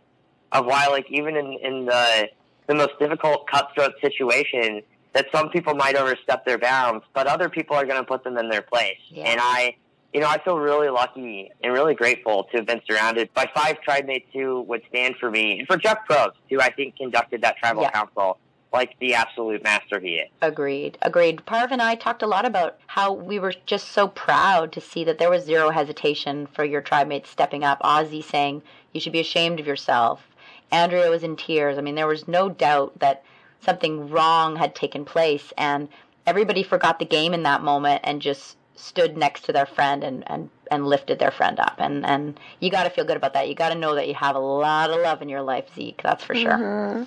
of 0.53 0.67
why, 0.67 0.89
like, 0.89 1.07
even 1.11 1.37
in, 1.37 1.59
in 1.63 1.87
the, 1.87 2.29
the 2.67 2.75
most 2.75 2.99
difficult 2.99 3.47
cutthroat 3.47 3.93
situation, 4.01 4.83
that 5.13 5.27
some 5.33 5.49
people 5.51 5.75
might 5.75 5.97
overstep 5.97 6.45
their 6.45 6.59
bounds, 6.59 7.05
but 7.15 7.27
other 7.27 7.49
people 7.49 7.77
are 7.77 7.85
going 7.85 7.99
to 8.01 8.05
put 8.05 8.25
them 8.25 8.37
in 8.39 8.49
their 8.49 8.63
place. 8.63 8.99
Yeah. 9.09 9.25
And 9.31 9.41
I, 9.41 9.77
you 10.13 10.21
know, 10.21 10.29
I 10.29 10.39
feel 10.39 10.59
really 10.59 10.89
lucky 10.89 11.51
and 11.63 11.73
really 11.73 11.95
grateful 11.95 12.45
to 12.51 12.57
have 12.59 12.67
been 12.67 12.81
surrounded 12.89 13.33
by 13.35 13.49
five 13.55 13.81
tribe 13.81 14.07
mates 14.07 14.27
who 14.33 14.63
would 14.63 14.83
stand 14.89 15.17
for 15.21 15.31
me, 15.31 15.59
and 15.61 15.69
for 15.69 15.77
Jeff 15.77 15.99
Probst, 16.09 16.33
who 16.51 16.61
I 16.61 16.71
think 16.71 16.97
conducted 16.97 17.43
that 17.43 17.57
tribal 17.59 17.83
Yeah. 17.83 17.91
council 17.91 18.39
like 18.73 18.97
the 18.99 19.15
absolute 19.15 19.63
master 19.63 20.01
he 20.01 20.17
is. 20.17 20.29
Agreed. 20.43 20.99
Agreed. 21.01 21.43
Parv 21.47 21.71
and 21.71 21.81
I 21.81 21.95
talked 21.95 22.23
a 22.23 22.27
lot 22.27 22.45
about 22.45 22.79
how 22.89 23.13
we 23.13 23.39
were 23.39 23.55
just 23.67 23.93
so 23.93 24.09
proud 24.09 24.73
to 24.73 24.81
see 24.81 25.05
that 25.05 25.19
there 25.19 25.31
was 25.31 25.45
zero 25.45 25.71
hesitation 25.71 26.49
for 26.49 26.65
your 26.65 26.81
tribe 26.81 27.07
mates 27.07 27.31
stepping 27.31 27.63
up. 27.63 27.81
Ozzy 27.83 28.23
saying, 28.25 28.63
You 28.93 29.01
should 29.01 29.13
be 29.13 29.21
ashamed 29.21 29.61
of 29.61 29.67
yourself. 29.69 30.27
Andrea 30.75 31.09
was 31.09 31.23
in 31.23 31.37
tears. 31.37 31.79
I 31.79 31.81
mean, 31.81 31.95
there 31.95 32.07
was 32.07 32.27
no 32.27 32.49
doubt 32.49 32.99
that 32.99 33.23
something 33.61 34.11
wrong 34.11 34.57
had 34.57 34.75
taken 34.75 35.05
place, 35.05 35.53
and 35.57 35.89
everybody 36.27 36.63
forgot 36.63 36.99
the 36.99 37.05
game 37.05 37.33
in 37.33 37.45
that 37.45 37.63
moment 37.63 38.01
and 38.05 38.21
just 38.21 38.57
stood 38.77 39.17
next 39.17 39.45
to 39.45 39.53
their 39.53 39.67
friend 39.67 40.03
and, 40.03 40.29
and, 40.29 40.51
and 40.71 40.87
lifted 40.87 41.19
their 41.21 41.31
friend 41.31 41.61
up. 41.61 41.77
And, 41.79 42.05
and 42.05 42.39
you 42.59 42.71
got 42.71 42.85
to 42.85 42.91
feel 42.91 43.05
good 43.05 43.17
about 43.17 43.33
that. 43.35 43.49
You 43.49 43.55
got 43.55 43.69
to 43.69 43.77
know 43.77 43.95
that 43.95 44.09
you 44.09 44.15
have 44.15 44.35
a 44.35 44.41
lot 44.41 44.91
of 44.91 45.01
love 45.01 45.23
in 45.23 45.29
your 45.29 45.43
life, 45.43 45.67
Zeke. 45.75 46.01
That's 46.03 46.25
for 46.25 46.35
sure. 46.35 46.59
Mm-hmm. 46.59 47.05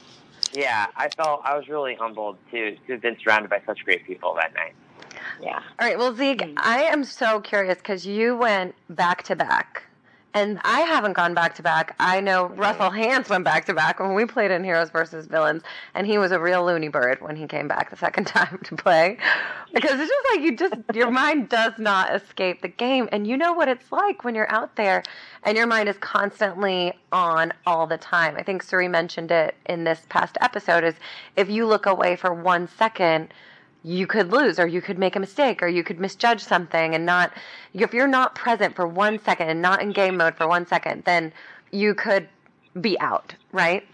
Yeah, 0.54 0.88
I 0.96 1.10
felt 1.10 1.42
I 1.44 1.58
was 1.58 1.68
really 1.68 1.96
humbled 1.96 2.38
to, 2.52 2.76
to 2.76 2.92
have 2.94 3.02
been 3.02 3.18
surrounded 3.22 3.50
by 3.50 3.62
such 3.66 3.84
great 3.84 4.06
people 4.08 4.34
that 4.36 4.54
night. 4.54 4.74
Yeah. 5.42 5.62
All 5.80 5.88
right, 5.88 5.98
well, 5.98 6.16
Zeke, 6.16 6.40
mm-hmm. 6.40 6.58
I 6.58 6.84
am 6.84 7.04
so 7.04 7.42
curious 7.42 7.78
because 7.78 8.08
you 8.08 8.38
went 8.38 8.76
back 8.90 9.24
to 9.24 9.36
back, 9.36 9.84
and 10.38 10.60
I 10.64 10.82
haven't 10.82 11.14
gone 11.14 11.34
back 11.34 11.56
to 11.56 11.64
back. 11.64 11.96
I 12.00 12.22
know 12.22 12.46
Russell 12.50 12.92
Hantz 12.92 13.28
went 13.28 13.44
back 13.44 13.66
to 13.66 13.74
back 13.74 14.00
when 14.00 14.14
we 14.14 14.26
played 14.26 14.52
in 14.52 14.64
Heroes 14.64 14.92
versus 14.92 15.26
Villains, 15.26 15.64
and 15.96 16.06
he 16.06 16.20
was 16.20 16.32
a 16.32 16.40
real 16.40 16.64
loony 16.64 16.90
bird 16.90 17.20
when 17.22 17.36
he 17.36 17.48
came 17.48 17.68
back 17.68 17.90
the 17.90 17.96
second 17.96 18.26
time 18.28 18.60
to 18.66 18.76
play, 18.76 19.18
because 19.74 20.00
it's 20.00 20.12
just 20.12 20.28
like 20.32 20.42
you 20.42 20.56
just 20.56 20.76
your 20.94 21.10
mind 21.10 21.50
does 21.50 21.74
not 21.80 22.16
escape 22.16 22.62
the 22.62 22.68
game, 22.68 23.10
and 23.12 23.26
you 23.26 23.36
know 23.36 23.52
what 23.52 23.68
it's 23.68 23.92
like 23.92 24.24
when 24.24 24.36
you're 24.36 24.52
out 24.52 24.76
there, 24.76 25.02
and 25.42 25.58
your 25.58 25.66
mind 25.66 25.90
is 25.90 25.98
constantly 25.98 26.94
on 27.12 27.52
all 27.66 27.88
the 27.88 27.98
time. 27.98 28.36
I 28.38 28.44
think 28.44 28.62
Cirie 28.62 28.88
mentioned 28.88 29.32
it 29.32 29.56
in 29.66 29.86
this 29.86 30.06
past 30.08 30.38
episode: 30.40 30.84
is 30.84 30.94
if 31.36 31.50
you 31.50 31.66
look 31.66 31.88
away 31.88 32.16
for 32.16 32.32
one 32.32 32.68
second 32.68 33.34
you 33.88 34.06
could 34.06 34.32
lose 34.34 34.60
or 34.60 34.68
you 34.68 34.82
could 34.82 35.00
make 35.00 35.16
a 35.16 35.20
mistake 35.20 35.64
or 35.64 35.68
you 35.68 35.82
could 35.82 35.98
misjudge 35.98 36.44
something 36.44 36.94
and 36.94 37.06
not 37.06 37.32
if 37.74 37.94
you're 37.94 38.06
not 38.08 38.36
present 38.36 38.76
for 38.76 38.86
one 38.86 39.18
second 39.18 39.50
and 39.50 39.62
not 39.62 39.82
in 39.82 39.92
game 39.92 40.18
mode 40.18 40.36
for 40.36 40.46
one 40.46 40.68
second 40.68 41.04
then 41.06 41.32
you 41.72 41.96
could 41.96 42.28
be 42.82 43.00
out 43.00 43.34
right 43.54 43.88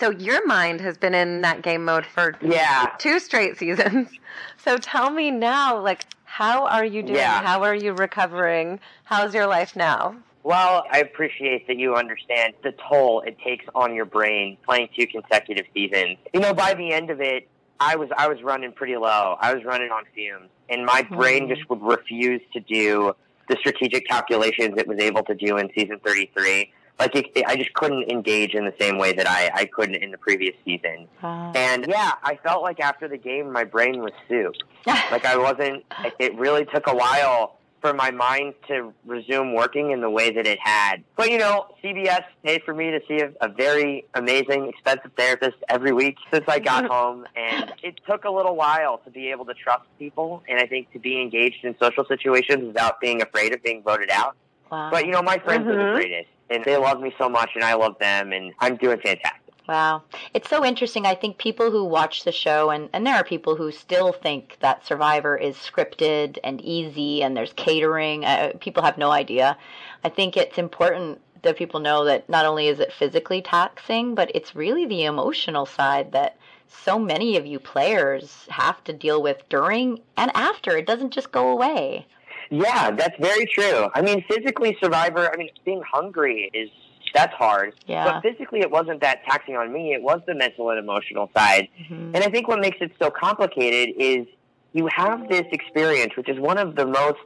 so 0.00 0.10
your 0.10 0.46
mind 0.46 0.80
has 0.80 0.96
been 0.96 1.14
in 1.14 1.42
that 1.42 1.60
game 1.60 1.84
mode 1.84 2.06
for 2.06 2.36
Yeah. 2.40 2.86
two 2.98 3.18
straight 3.20 3.58
seasons 3.58 4.08
so 4.56 4.78
tell 4.78 5.10
me 5.10 5.30
now 5.30 5.78
like 5.78 6.06
how 6.24 6.66
are 6.66 6.84
you 6.84 7.02
doing 7.02 7.16
Yeah. 7.18 7.42
how 7.42 7.62
are 7.64 7.74
you 7.74 7.92
recovering 7.92 8.80
how's 9.04 9.34
your 9.34 9.46
life 9.46 9.76
now 9.76 10.16
Well, 10.42 10.84
I 10.90 11.00
appreciate 11.00 11.66
that 11.66 11.76
you 11.76 11.96
understand 11.96 12.54
the 12.62 12.72
toll 12.88 13.20
it 13.26 13.36
takes 13.44 13.66
on 13.74 13.94
your 13.94 14.06
brain 14.06 14.56
playing 14.64 14.88
two 14.96 15.06
consecutive 15.06 15.66
seasons. 15.74 16.16
You 16.32 16.40
know, 16.40 16.54
by 16.54 16.72
the 16.72 16.90
end 16.92 17.10
of 17.10 17.20
it, 17.20 17.50
I 17.80 17.96
was 17.96 18.08
I 18.16 18.28
was 18.28 18.42
running 18.42 18.72
pretty 18.72 18.96
low. 18.96 19.36
I 19.40 19.54
was 19.54 19.64
running 19.64 19.90
on 19.90 20.04
fumes, 20.14 20.50
and 20.68 20.84
my 20.84 21.02
hmm. 21.02 21.16
brain 21.16 21.48
just 21.48 21.68
would 21.70 21.82
refuse 21.82 22.40
to 22.52 22.60
do 22.60 23.14
the 23.48 23.56
strategic 23.60 24.06
calculations 24.06 24.74
it 24.76 24.86
was 24.86 24.98
able 24.98 25.22
to 25.24 25.34
do 25.34 25.56
in 25.56 25.70
season 25.74 25.98
33. 26.04 26.72
Like 26.98 27.14
it, 27.14 27.26
it- 27.34 27.46
I 27.46 27.56
just 27.56 27.72
couldn't 27.74 28.10
engage 28.10 28.54
in 28.54 28.64
the 28.64 28.74
same 28.80 28.98
way 28.98 29.12
that 29.12 29.28
I, 29.28 29.50
I 29.54 29.64
couldn't 29.66 29.96
in 29.96 30.10
the 30.10 30.18
previous 30.18 30.54
season. 30.64 31.06
And 31.22 31.86
yeah, 31.88 32.14
I 32.22 32.36
felt 32.42 32.62
like 32.62 32.80
after 32.80 33.08
the 33.08 33.16
game, 33.16 33.52
my 33.52 33.64
brain 33.64 34.00
was 34.00 34.12
soup. 34.28 34.54
like 34.86 35.24
I 35.24 35.36
wasn't. 35.36 35.84
It 36.18 36.34
really 36.36 36.64
took 36.66 36.86
a 36.88 36.94
while 36.94 37.57
for 37.80 37.92
my 37.94 38.10
mind 38.10 38.54
to 38.68 38.92
resume 39.06 39.54
working 39.54 39.90
in 39.92 40.00
the 40.00 40.10
way 40.10 40.30
that 40.30 40.46
it 40.46 40.58
had. 40.60 41.02
But 41.16 41.30
you 41.30 41.38
know, 41.38 41.66
CBS 41.82 42.24
paid 42.44 42.62
for 42.64 42.74
me 42.74 42.90
to 42.90 43.00
see 43.06 43.20
a, 43.20 43.30
a 43.40 43.48
very 43.48 44.04
amazing, 44.14 44.68
expensive 44.68 45.12
therapist 45.16 45.56
every 45.68 45.92
week 45.92 46.16
since 46.32 46.44
I 46.48 46.58
got 46.58 46.86
home, 46.90 47.26
and 47.36 47.72
it 47.82 48.00
took 48.08 48.24
a 48.24 48.30
little 48.30 48.56
while 48.56 48.98
to 48.98 49.10
be 49.10 49.30
able 49.30 49.44
to 49.46 49.54
trust 49.54 49.84
people, 49.98 50.42
and 50.48 50.58
I 50.58 50.66
think 50.66 50.92
to 50.92 50.98
be 50.98 51.20
engaged 51.20 51.64
in 51.64 51.76
social 51.80 52.04
situations 52.04 52.64
without 52.66 53.00
being 53.00 53.22
afraid 53.22 53.52
of 53.54 53.62
being 53.62 53.82
voted 53.82 54.10
out. 54.10 54.36
Wow. 54.70 54.90
But 54.90 55.06
you 55.06 55.12
know, 55.12 55.22
my 55.22 55.38
friends 55.38 55.66
are 55.66 55.76
the 55.76 55.82
Mhm. 55.82 55.94
greatest, 55.94 56.28
and 56.50 56.64
they 56.64 56.76
love 56.76 57.00
me 57.00 57.14
so 57.18 57.28
much, 57.28 57.50
and 57.54 57.64
I 57.64 57.74
love 57.74 57.96
them, 57.98 58.32
and 58.32 58.52
I'm 58.60 58.76
doing 58.76 58.98
fantastic. 58.98 59.47
Wow. 59.68 60.02
It's 60.32 60.48
so 60.48 60.64
interesting. 60.64 61.04
I 61.04 61.14
think 61.14 61.36
people 61.36 61.70
who 61.70 61.84
watch 61.84 62.24
the 62.24 62.32
show, 62.32 62.70
and, 62.70 62.88
and 62.94 63.06
there 63.06 63.14
are 63.14 63.24
people 63.24 63.54
who 63.54 63.70
still 63.70 64.14
think 64.14 64.56
that 64.60 64.86
Survivor 64.86 65.36
is 65.36 65.56
scripted 65.56 66.38
and 66.42 66.58
easy 66.62 67.22
and 67.22 67.36
there's 67.36 67.52
catering. 67.52 68.24
Uh, 68.24 68.52
people 68.60 68.82
have 68.82 68.96
no 68.96 69.10
idea. 69.10 69.58
I 70.02 70.08
think 70.08 70.38
it's 70.38 70.56
important 70.56 71.20
that 71.42 71.58
people 71.58 71.80
know 71.80 72.04
that 72.06 72.28
not 72.30 72.46
only 72.46 72.68
is 72.68 72.80
it 72.80 72.94
physically 72.94 73.42
taxing, 73.42 74.14
but 74.14 74.30
it's 74.34 74.56
really 74.56 74.86
the 74.86 75.04
emotional 75.04 75.66
side 75.66 76.12
that 76.12 76.38
so 76.66 76.98
many 76.98 77.36
of 77.36 77.44
you 77.44 77.58
players 77.58 78.46
have 78.48 78.82
to 78.84 78.94
deal 78.94 79.22
with 79.22 79.46
during 79.50 80.00
and 80.16 80.30
after. 80.34 80.78
It 80.78 80.86
doesn't 80.86 81.12
just 81.12 81.30
go 81.30 81.48
away. 81.48 82.06
Yeah, 82.50 82.90
that's 82.92 83.16
very 83.20 83.44
true. 83.44 83.88
I 83.94 84.00
mean, 84.00 84.24
physically, 84.28 84.78
Survivor. 84.82 85.30
I 85.30 85.36
mean, 85.36 85.50
being 85.66 85.82
hungry 85.82 86.50
is 86.54 86.70
that's 87.14 87.34
hard. 87.34 87.74
Yeah. 87.86 88.04
But 88.04 88.22
physically, 88.22 88.60
it 88.60 88.70
wasn't 88.70 89.00
that 89.00 89.24
taxing 89.24 89.56
on 89.56 89.72
me. 89.72 89.92
It 89.92 90.02
was 90.02 90.20
the 90.26 90.34
mental 90.34 90.70
and 90.70 90.78
emotional 90.78 91.30
side. 91.36 91.68
Mm-hmm. 91.80 92.14
And 92.14 92.18
I 92.18 92.30
think 92.30 92.48
what 92.48 92.60
makes 92.60 92.78
it 92.80 92.92
so 92.98 93.10
complicated 93.10 93.94
is 93.98 94.26
you 94.72 94.88
have 94.94 95.28
this 95.28 95.44
experience, 95.52 96.16
which 96.16 96.28
is 96.28 96.38
one 96.38 96.58
of 96.58 96.76
the 96.76 96.86
most 96.86 97.18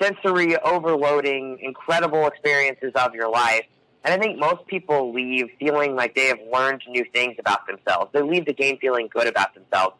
sensory 0.00 0.56
overloading, 0.58 1.58
incredible 1.60 2.26
experiences 2.26 2.92
of 2.94 3.14
your 3.14 3.30
life. 3.30 3.64
And 4.04 4.14
I 4.14 4.18
think 4.18 4.38
most 4.38 4.66
people 4.66 5.12
leave 5.12 5.50
feeling 5.58 5.94
like 5.94 6.14
they 6.14 6.26
have 6.26 6.38
learned 6.52 6.82
new 6.88 7.04
things 7.12 7.36
about 7.38 7.66
themselves. 7.66 8.10
They 8.12 8.22
leave 8.22 8.46
the 8.46 8.54
game 8.54 8.78
feeling 8.78 9.08
good 9.12 9.26
about 9.26 9.54
themselves. 9.54 9.96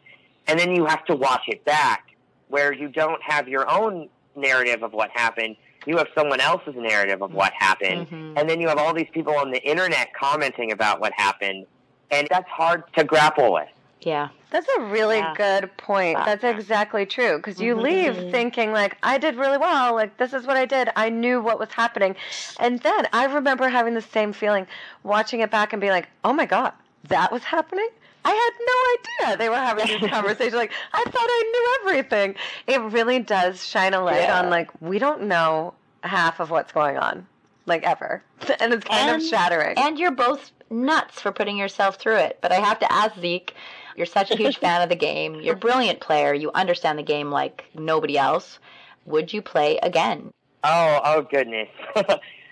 And 0.47 0.59
then 0.59 0.75
you 0.75 0.85
have 0.85 1.05
to 1.05 1.15
watch 1.15 1.43
it 1.47 1.63
back 1.65 2.07
where 2.47 2.73
you 2.73 2.89
don't 2.89 3.21
have 3.21 3.47
your 3.47 3.69
own 3.69 4.09
narrative 4.35 4.83
of 4.83 4.91
what 4.93 5.09
happened. 5.11 5.55
You 5.85 5.97
have 5.97 6.07
someone 6.15 6.39
else's 6.39 6.75
narrative 6.75 7.21
of 7.21 7.33
what 7.33 7.53
happened. 7.53 8.07
Mhm. 8.09 8.39
And 8.39 8.49
then 8.49 8.61
you 8.61 8.67
have 8.67 8.77
all 8.77 8.93
these 8.93 9.09
people 9.11 9.35
on 9.35 9.51
the 9.51 9.61
internet 9.63 10.13
commenting 10.13 10.71
about 10.71 10.99
what 10.99 11.13
happened. 11.15 11.65
And 12.11 12.27
that's 12.29 12.49
hard 12.49 12.83
to 12.93 13.03
grapple 13.03 13.53
with. 13.53 13.69
Yeah. 14.01 14.29
That's 14.49 14.67
a 14.77 14.81
really 14.81 15.17
Yeah. 15.17 15.33
good 15.35 15.77
point. 15.77 16.19
That's 16.25 16.43
exactly 16.43 17.05
true 17.05 17.37
because 17.37 17.61
you 17.61 17.75
Mhm. 17.75 17.81
leave 17.81 18.31
thinking 18.31 18.73
like 18.73 18.97
I 19.01 19.17
did 19.17 19.35
really 19.35 19.57
well, 19.57 19.95
like 19.95 20.17
this 20.17 20.33
is 20.33 20.45
what 20.45 20.57
I 20.57 20.65
did. 20.65 20.89
I 20.95 21.09
knew 21.09 21.39
what 21.39 21.57
was 21.57 21.71
happening. 21.71 22.15
And 22.59 22.79
then 22.79 23.07
I 23.13 23.25
remember 23.25 23.69
having 23.69 23.93
the 23.93 24.01
same 24.01 24.33
feeling 24.33 24.67
watching 25.03 25.39
it 25.39 25.51
back 25.51 25.71
and 25.71 25.79
being 25.79 25.93
like, 25.93 26.09
"Oh 26.23 26.33
my 26.33 26.45
god, 26.45 26.73
that 27.07 27.31
was 27.31 27.43
happening?" 27.45 27.89
I 28.23 28.29
had 28.31 29.25
no 29.27 29.29
idea 29.31 29.37
they 29.37 29.49
were 29.49 29.55
having 29.55 29.87
these 29.87 30.09
conversations. 30.11 30.53
Like 30.53 30.71
I 30.93 31.03
thought 31.03 31.13
I 31.15 31.79
knew 31.85 31.91
everything. 31.91 32.35
It 32.67 32.81
really 32.93 33.19
does 33.19 33.65
shine 33.65 33.93
a 33.93 34.03
light 34.03 34.21
Yeah. 34.23 34.39
on 34.39 34.49
like 34.49 34.69
we 34.81 34.99
don't 34.99 35.23
know 35.23 35.73
half 36.03 36.39
of 36.39 36.49
what's 36.51 36.71
going 36.71 36.97
on, 36.97 37.25
like 37.65 37.83
ever, 37.83 38.23
and 38.59 38.73
it's 38.73 38.85
kind 38.85 39.15
of 39.15 39.23
shattering. 39.23 39.77
And 39.77 39.97
you're 39.99 40.11
both 40.11 40.51
nuts 40.69 41.19
for 41.19 41.31
putting 41.31 41.57
yourself 41.57 41.97
through 41.97 42.15
it. 42.17 42.39
But 42.41 42.51
I 42.51 42.55
have 42.55 42.79
to 42.79 42.91
ask 42.91 43.19
Zeke, 43.19 43.53
you're 43.95 44.05
such 44.05 44.31
a 44.31 44.37
huge 44.37 44.57
fan 44.57 44.81
of 44.81 44.89
the 44.89 44.95
game. 44.95 45.35
You're 45.41 45.55
a 45.55 45.57
brilliant 45.57 45.99
player. 45.99 46.33
You 46.33 46.51
understand 46.53 46.97
the 46.97 47.03
game 47.03 47.29
like 47.29 47.65
nobody 47.75 48.17
else. 48.17 48.59
Would 49.05 49.33
you 49.33 49.41
play 49.41 49.77
again? 49.83 50.31
Oh, 50.63 51.01
oh 51.03 51.21
goodness. 51.23 51.69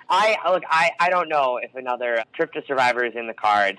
I 0.09 0.35
look. 0.49 0.63
I 0.69 0.91
I 0.99 1.09
don't 1.11 1.29
know 1.29 1.57
if 1.57 1.75
another 1.75 2.23
trip 2.33 2.51
to 2.53 2.63
Survivor 2.67 3.05
is 3.05 3.15
in 3.15 3.27
the 3.27 3.33
cards. 3.33 3.77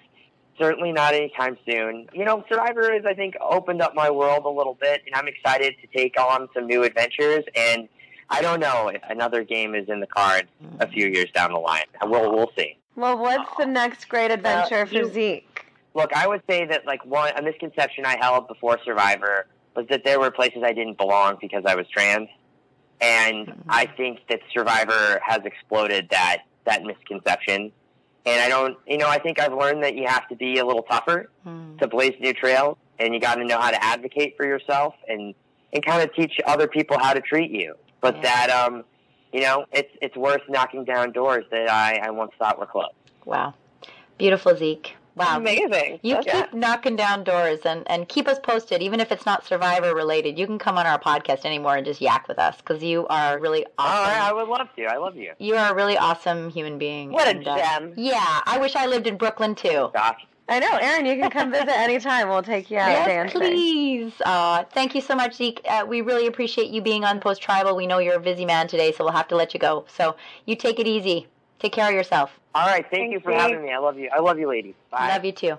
Certainly 0.60 0.92
not 0.92 1.14
anytime 1.14 1.56
soon. 1.64 2.06
You 2.12 2.26
know, 2.26 2.44
Survivor 2.46 2.92
has 2.92 3.04
I 3.06 3.14
think 3.14 3.34
opened 3.40 3.80
up 3.80 3.94
my 3.94 4.10
world 4.10 4.44
a 4.44 4.50
little 4.50 4.74
bit, 4.78 5.00
and 5.06 5.14
I'm 5.14 5.26
excited 5.26 5.74
to 5.80 5.86
take 5.98 6.20
on 6.20 6.48
some 6.52 6.66
new 6.66 6.84
adventures. 6.84 7.44
And 7.56 7.88
I 8.28 8.42
don't 8.42 8.60
know 8.60 8.88
if 8.88 9.00
another 9.08 9.42
game 9.42 9.74
is 9.74 9.88
in 9.88 10.00
the 10.00 10.06
cards 10.06 10.48
a 10.78 10.86
few 10.86 11.06
years 11.08 11.30
down 11.32 11.52
the 11.52 11.58
line. 11.58 11.84
We'll 12.02 12.30
we'll 12.30 12.52
see. 12.58 12.76
well, 12.94 13.16
what's 13.16 13.50
the 13.58 13.64
next 13.64 14.08
great 14.10 14.30
adventure 14.30 14.84
for 14.84 14.94
you- 14.94 15.08
Zeke? 15.10 15.46
Look, 15.94 16.12
I 16.12 16.28
would 16.28 16.42
say 16.48 16.66
that 16.66 16.84
like 16.86 17.04
one 17.06 17.32
a 17.36 17.42
misconception 17.42 18.04
I 18.04 18.16
held 18.20 18.46
before 18.46 18.78
Survivor 18.84 19.46
was 19.74 19.86
that 19.88 20.04
there 20.04 20.20
were 20.20 20.30
places 20.30 20.62
I 20.62 20.72
didn't 20.74 20.98
belong 20.98 21.38
because 21.40 21.64
I 21.66 21.74
was 21.74 21.88
trans, 21.88 22.28
and 23.00 23.64
I 23.68 23.86
think 23.86 24.20
that 24.28 24.40
Survivor 24.52 25.20
has 25.26 25.40
exploded 25.44 26.08
that 26.10 26.42
that 26.66 26.82
misconception. 26.84 27.72
And 28.26 28.40
I 28.42 28.48
don't, 28.48 28.76
you 28.86 28.98
know, 28.98 29.08
I 29.08 29.18
think 29.18 29.40
I've 29.40 29.54
learned 29.54 29.82
that 29.82 29.94
you 29.94 30.06
have 30.06 30.28
to 30.28 30.36
be 30.36 30.58
a 30.58 30.66
little 30.66 30.82
tougher 30.82 31.30
to 31.78 31.88
blaze 31.88 32.14
new 32.20 32.34
trails, 32.34 32.76
and 32.98 33.14
you 33.14 33.20
got 33.20 33.36
to 33.36 33.44
know 33.44 33.58
how 33.58 33.70
to 33.70 33.82
advocate 33.82 34.36
for 34.36 34.44
yourself 34.46 34.94
and 35.08 35.34
and 35.72 35.84
kind 35.84 36.02
of 36.02 36.12
teach 36.14 36.40
other 36.46 36.66
people 36.66 36.98
how 36.98 37.12
to 37.14 37.20
treat 37.20 37.50
you. 37.50 37.74
But 38.00 38.20
that, 38.22 38.50
um, 38.50 38.84
you 39.32 39.40
know, 39.42 39.64
it's 39.72 39.90
it's 40.02 40.16
worth 40.16 40.42
knocking 40.48 40.84
down 40.84 41.12
doors 41.12 41.44
that 41.50 41.70
I 41.70 41.96
I 41.96 42.10
once 42.10 42.32
thought 42.38 42.58
were 42.58 42.66
closed. 42.66 42.94
Wow. 43.24 43.54
Beautiful, 44.18 44.54
Zeke. 44.54 44.96
Wow. 45.20 45.36
Amazing. 45.38 46.00
You 46.02 46.16
That's- 46.16 46.46
keep 46.50 46.54
knocking 46.54 46.96
down 46.96 47.24
doors 47.24 47.60
and, 47.64 47.82
and 47.90 48.08
keep 48.08 48.26
us 48.28 48.38
posted, 48.38 48.82
even 48.82 49.00
if 49.00 49.12
it's 49.12 49.26
not 49.26 49.44
Survivor 49.46 49.94
related. 49.94 50.38
You 50.38 50.46
can 50.46 50.58
come 50.58 50.78
on 50.78 50.86
our 50.86 50.98
podcast 50.98 51.44
anymore 51.44 51.76
and 51.76 51.84
just 51.86 52.00
yak 52.00 52.26
with 52.28 52.38
us 52.38 52.56
because 52.58 52.82
you 52.82 53.06
are 53.08 53.38
really 53.38 53.64
Oh, 53.66 53.84
awesome. 53.84 54.22
I, 54.22 54.28
I 54.30 54.32
would 54.32 54.48
love 54.48 54.68
to. 54.76 54.84
I 54.86 54.96
love 54.96 55.16
you. 55.16 55.32
You 55.38 55.56
are 55.56 55.72
a 55.72 55.74
really 55.74 55.96
awesome 55.96 56.50
human 56.50 56.78
being. 56.78 57.12
What 57.12 57.26
a 57.26 57.30
and, 57.30 57.46
uh, 57.46 57.56
gem. 57.56 57.94
yeah, 57.96 58.40
I 58.46 58.58
wish 58.58 58.74
I 58.76 58.86
lived 58.86 59.06
in 59.06 59.16
Brooklyn 59.16 59.54
too. 59.54 59.90
Gosh. 59.94 60.26
I 60.48 60.58
know, 60.58 60.78
Erin. 60.78 61.06
You 61.06 61.14
can 61.16 61.30
come 61.30 61.50
visit 61.52 61.68
anytime. 61.68 62.28
We'll 62.28 62.42
take 62.42 62.72
you 62.72 62.78
out 62.78 62.88
Yes, 62.90 63.06
dancing. 63.06 63.40
please. 63.40 64.12
Uh, 64.24 64.64
thank 64.72 64.96
you 64.96 65.00
so 65.00 65.14
much, 65.14 65.36
Zeke. 65.36 65.60
Uh, 65.68 65.84
we 65.86 66.00
really 66.00 66.26
appreciate 66.26 66.70
you 66.70 66.82
being 66.82 67.04
on 67.04 67.20
Post 67.20 67.40
Tribal. 67.40 67.76
We 67.76 67.86
know 67.86 67.98
you're 67.98 68.16
a 68.16 68.20
busy 68.20 68.44
man 68.44 68.66
today, 68.66 68.90
so 68.90 69.04
we'll 69.04 69.12
have 69.12 69.28
to 69.28 69.36
let 69.36 69.54
you 69.54 69.60
go. 69.60 69.84
So 69.96 70.16
you 70.46 70.56
take 70.56 70.80
it 70.80 70.88
easy. 70.88 71.28
Take 71.60 71.72
care 71.72 71.88
of 71.88 71.94
yourself. 71.94 72.30
All 72.54 72.66
right. 72.66 72.84
Thank, 72.90 73.12
you 73.12 73.20
for 73.20 73.30
Thanks, 73.30 73.52
having 73.52 73.62
me. 73.62 73.72
I 73.72 73.78
love 73.78 73.98
you. 73.98 74.08
I 74.12 74.18
love 74.18 74.38
you, 74.38 74.48
ladies. 74.48 74.74
Bye. 74.90 75.08
Love 75.08 75.24
you 75.24 75.32
too. 75.32 75.58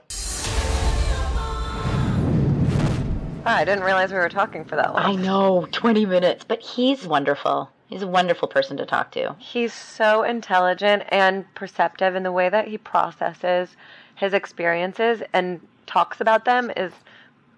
Oh, 3.43 3.49
I 3.49 3.63
didn't 3.65 3.83
realize 3.83 4.11
we 4.11 4.17
were 4.17 4.29
talking 4.29 4.65
for 4.65 4.75
that 4.75 4.93
long. 4.93 5.03
I 5.03 5.15
know, 5.15 5.67
20 5.71 6.05
minutes, 6.05 6.43
but 6.43 6.61
he's 6.61 7.07
wonderful. 7.07 7.69
He's 7.87 8.01
a 8.01 8.07
wonderful 8.07 8.47
person 8.47 8.77
to 8.77 8.85
talk 8.85 9.11
to. 9.11 9.35
He's 9.39 9.73
so 9.73 10.23
intelligent 10.23 11.03
and 11.09 11.45
perceptive 11.55 12.15
in 12.15 12.23
the 12.23 12.31
way 12.31 12.49
that 12.49 12.67
he 12.67 12.77
processes 12.77 13.75
his 14.15 14.33
experiences 14.33 15.23
and 15.33 15.59
talks 15.87 16.21
about 16.21 16.45
them 16.45 16.71
is 16.77 16.93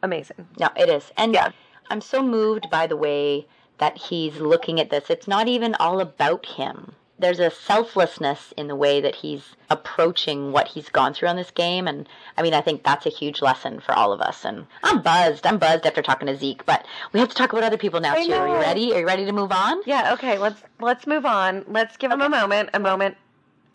amazing. 0.02 0.48
No, 0.60 0.70
it 0.76 0.90
is. 0.90 1.12
And 1.18 1.34
Yeah. 1.34 1.50
I'm 1.90 2.02
so 2.02 2.24
moved 2.24 2.70
by 2.70 2.88
the 2.88 2.98
way 2.98 3.46
that 3.78 3.98
he's 3.98 4.38
looking 4.38 4.80
at 4.80 4.90
this. 4.90 5.10
It's 5.10 5.28
not 5.28 5.48
even 5.48 5.76
all 5.76 6.00
about 6.00 6.46
him. 6.46 6.94
There's 7.24 7.40
a 7.40 7.50
selflessness 7.50 8.54
in 8.58 8.68
the 8.68 8.76
way 8.76 9.00
that 9.00 9.16
he's 9.16 9.56
approaching 9.70 10.52
what 10.52 10.68
he's 10.68 10.90
gone 10.90 11.14
through 11.14 11.30
on 11.30 11.38
this 11.38 11.52
game. 11.52 11.88
And 11.88 12.08
I 12.38 12.42
mean, 12.42 12.54
I 12.54 12.60
think 12.60 12.84
that's 12.84 13.06
a 13.06 13.10
huge 13.10 13.42
lesson 13.42 13.80
for 13.80 13.94
all 13.94 14.12
of 14.12 14.20
us. 14.20 14.44
And 14.44 14.68
I'm 14.84 15.02
buzzed. 15.02 15.48
I'm 15.48 15.58
buzzed 15.58 15.86
after 15.86 16.02
talking 16.02 16.28
to 16.28 16.36
Zeke, 16.36 16.66
but 16.66 16.86
we 17.14 17.22
have 17.22 17.30
to 17.30 17.36
talk 17.36 17.54
about 17.54 17.64
other 17.64 17.78
people 17.78 18.02
now, 18.02 18.14
I 18.14 18.26
too. 18.26 18.34
Are 18.34 18.48
you 18.50 18.56
ready? 18.56 18.94
Are 18.94 19.00
you 19.00 19.08
ready 19.08 19.26
to 19.26 19.32
move 19.32 19.54
on? 19.54 19.80
Yeah, 19.86 20.14
okay, 20.14 20.38
let's 20.38 20.62
let's 20.82 21.08
move 21.08 21.26
on. 21.26 21.64
Let's 21.68 21.96
give 21.96 22.12
him 22.12 22.20
a 22.20 22.28
moment, 22.28 22.72
a 22.74 22.80
moment. 22.80 23.16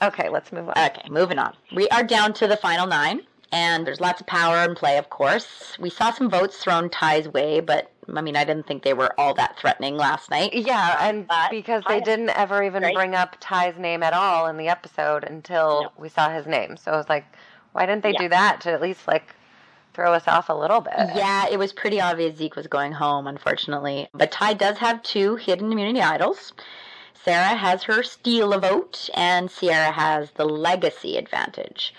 Okay, 0.02 0.28
let's 0.28 0.52
move 0.52 0.68
on. 0.68 0.74
Okay, 0.76 1.08
moving 1.08 1.38
on. 1.38 1.54
We 1.74 1.88
are 1.88 2.02
down 2.02 2.34
to 2.34 2.46
the 2.46 2.56
final 2.58 2.86
nine. 2.86 3.22
And 3.50 3.86
there's 3.86 4.00
lots 4.00 4.20
of 4.20 4.26
power 4.26 4.58
in 4.68 4.74
play, 4.74 4.98
of 4.98 5.08
course. 5.08 5.76
We 5.78 5.88
saw 5.88 6.12
some 6.12 6.28
votes 6.28 6.58
thrown 6.58 6.90
Ty's 6.90 7.28
way, 7.28 7.60
but 7.60 7.90
I 8.14 8.20
mean, 8.20 8.36
I 8.36 8.44
didn't 8.44 8.66
think 8.66 8.82
they 8.82 8.92
were 8.94 9.18
all 9.18 9.32
that 9.34 9.58
threatening 9.58 9.96
last 9.96 10.30
night. 10.30 10.52
Yeah, 10.54 10.96
um, 11.00 11.08
and 11.08 11.26
But 11.26 11.50
because 11.50 11.82
they 11.88 12.00
didn't 12.00 12.30
ever 12.30 12.62
even 12.62 12.82
Right. 12.82 12.94
bring 12.94 13.14
up 13.14 13.36
Ty's 13.40 13.76
name 13.78 14.02
at 14.02 14.12
all 14.12 14.46
in 14.48 14.56
the 14.58 14.68
episode 14.68 15.24
until 15.24 15.82
No. 15.84 15.92
we 15.96 16.08
saw 16.08 16.28
his 16.30 16.46
name. 16.46 16.76
So 16.76 16.92
I 16.92 16.96
was 16.96 17.08
like, 17.08 17.24
why 17.72 17.86
didn't 17.86 18.02
they 18.02 18.12
Yeah. 18.12 18.18
do 18.18 18.28
that 18.30 18.60
to 18.62 18.72
at 18.72 18.82
least 18.82 19.08
like 19.08 19.34
throw 19.94 20.12
us 20.12 20.28
off 20.28 20.48
a 20.50 20.54
little 20.54 20.80
bit? 20.80 20.94
Yeah, 21.14 21.46
it 21.50 21.58
was 21.58 21.72
pretty 21.72 22.00
obvious 22.00 22.36
Zeke 22.36 22.56
was 22.56 22.66
going 22.66 22.92
home, 22.92 23.26
unfortunately. 23.26 24.08
But 24.12 24.30
Ty 24.30 24.54
does 24.54 24.78
have 24.78 25.02
two 25.02 25.36
hidden 25.36 25.72
immunity 25.72 26.02
idols. 26.02 26.52
Sarah 27.14 27.56
has 27.56 27.82
her 27.84 28.02
steal 28.02 28.52
a 28.52 28.58
vote, 28.60 29.10
and 29.14 29.50
Sierra 29.50 29.90
has 29.90 30.30
the 30.32 30.44
legacy 30.46 31.16
advantage. 31.16 31.94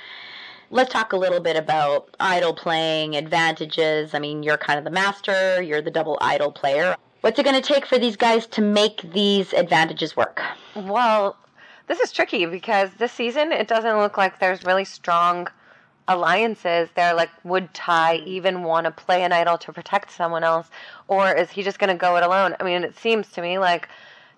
Let's 0.72 0.94
talk 0.94 1.14
a 1.14 1.18
little 1.18 1.40
bit 1.40 1.56
about 1.56 2.16
idol 2.20 2.54
playing 2.54 3.16
advantages. 3.16 4.14
I 4.14 4.20
mean, 4.20 4.44
you're 4.44 4.58
kind 4.58 4.78
of 4.78 4.86
the 4.86 4.92
master, 4.92 5.60
you're 5.64 5.82
the 5.82 5.90
double 5.90 6.20
idol 6.22 6.52
player. 6.52 6.96
What's 7.22 7.40
it 7.40 7.44
going 7.44 7.60
to 7.60 7.74
take 7.74 7.88
for 7.88 7.98
these 7.98 8.16
guys 8.16 8.46
to 8.48 8.62
make 8.62 9.02
these 9.12 9.52
advantages 9.52 10.16
work? 10.16 10.44
Well, 10.76 11.36
this 11.88 12.00
is 12.00 12.12
tricky 12.12 12.46
because 12.46 12.92
this 13.00 13.12
season 13.12 13.52
it 13.52 13.68
doesn't 13.68 13.98
look 13.98 14.16
like 14.16 14.40
there's 14.40 14.64
really 14.64 14.86
strong 14.86 15.48
alliances. 16.08 16.90
They're 16.96 17.16
like, 17.16 17.32
would 17.44 17.74
Ty 17.74 18.18
even 18.18 18.62
want 18.62 18.86
to 18.86 18.92
play 18.92 19.24
an 19.24 19.34
idol 19.34 19.58
to 19.58 19.74
protect 19.74 20.12
someone 20.12 20.44
else, 20.44 20.70
or 21.08 21.36
is 21.36 21.50
he 21.50 21.64
just 21.64 21.80
going 21.80 21.90
to 21.90 22.00
go 22.00 22.16
it 22.18 22.24
alone? 22.24 22.56
I 22.60 22.64
mean, 22.64 22.84
it 22.84 22.96
seems 22.96 23.32
to 23.32 23.42
me 23.42 23.58
like 23.58 23.90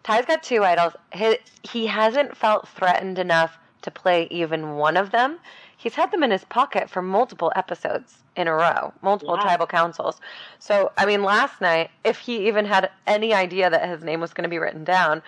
Ty's 0.03 0.25
got 0.25 0.43
two 0.43 0.63
idols. 0.63 0.93
He, 1.13 1.37
he 1.63 1.87
hasn't 1.87 2.37
felt 2.37 2.69
threatened 2.69 3.19
enough 3.19 3.57
to 3.81 3.91
play 3.91 4.27
even 4.31 4.75
one 4.75 4.95
of 4.95 5.11
them. 5.11 5.37
He's 5.81 5.95
had 5.95 6.11
them 6.11 6.21
in 6.21 6.29
his 6.29 6.43
pocket 6.43 6.91
for 6.91 7.01
multiple 7.01 7.51
episodes 7.55 8.21
in 8.35 8.47
a 8.47 8.53
row, 8.53 8.93
multiple 9.01 9.35
tribal 9.35 9.65
councils. 9.65 10.21
So, 10.59 10.91
I 10.95 11.07
mean, 11.07 11.23
last 11.23 11.59
night, 11.59 11.89
if 12.03 12.19
he 12.19 12.47
even 12.47 12.65
had 12.65 12.91
any 13.07 13.33
idea 13.33 13.67
that 13.67 13.89
his 13.89 14.03
name 14.03 14.21
was 14.21 14.31
going 14.31 14.43
to 14.43 14.49
be 14.49 14.59
written 14.59 14.83
down, 14.83 15.23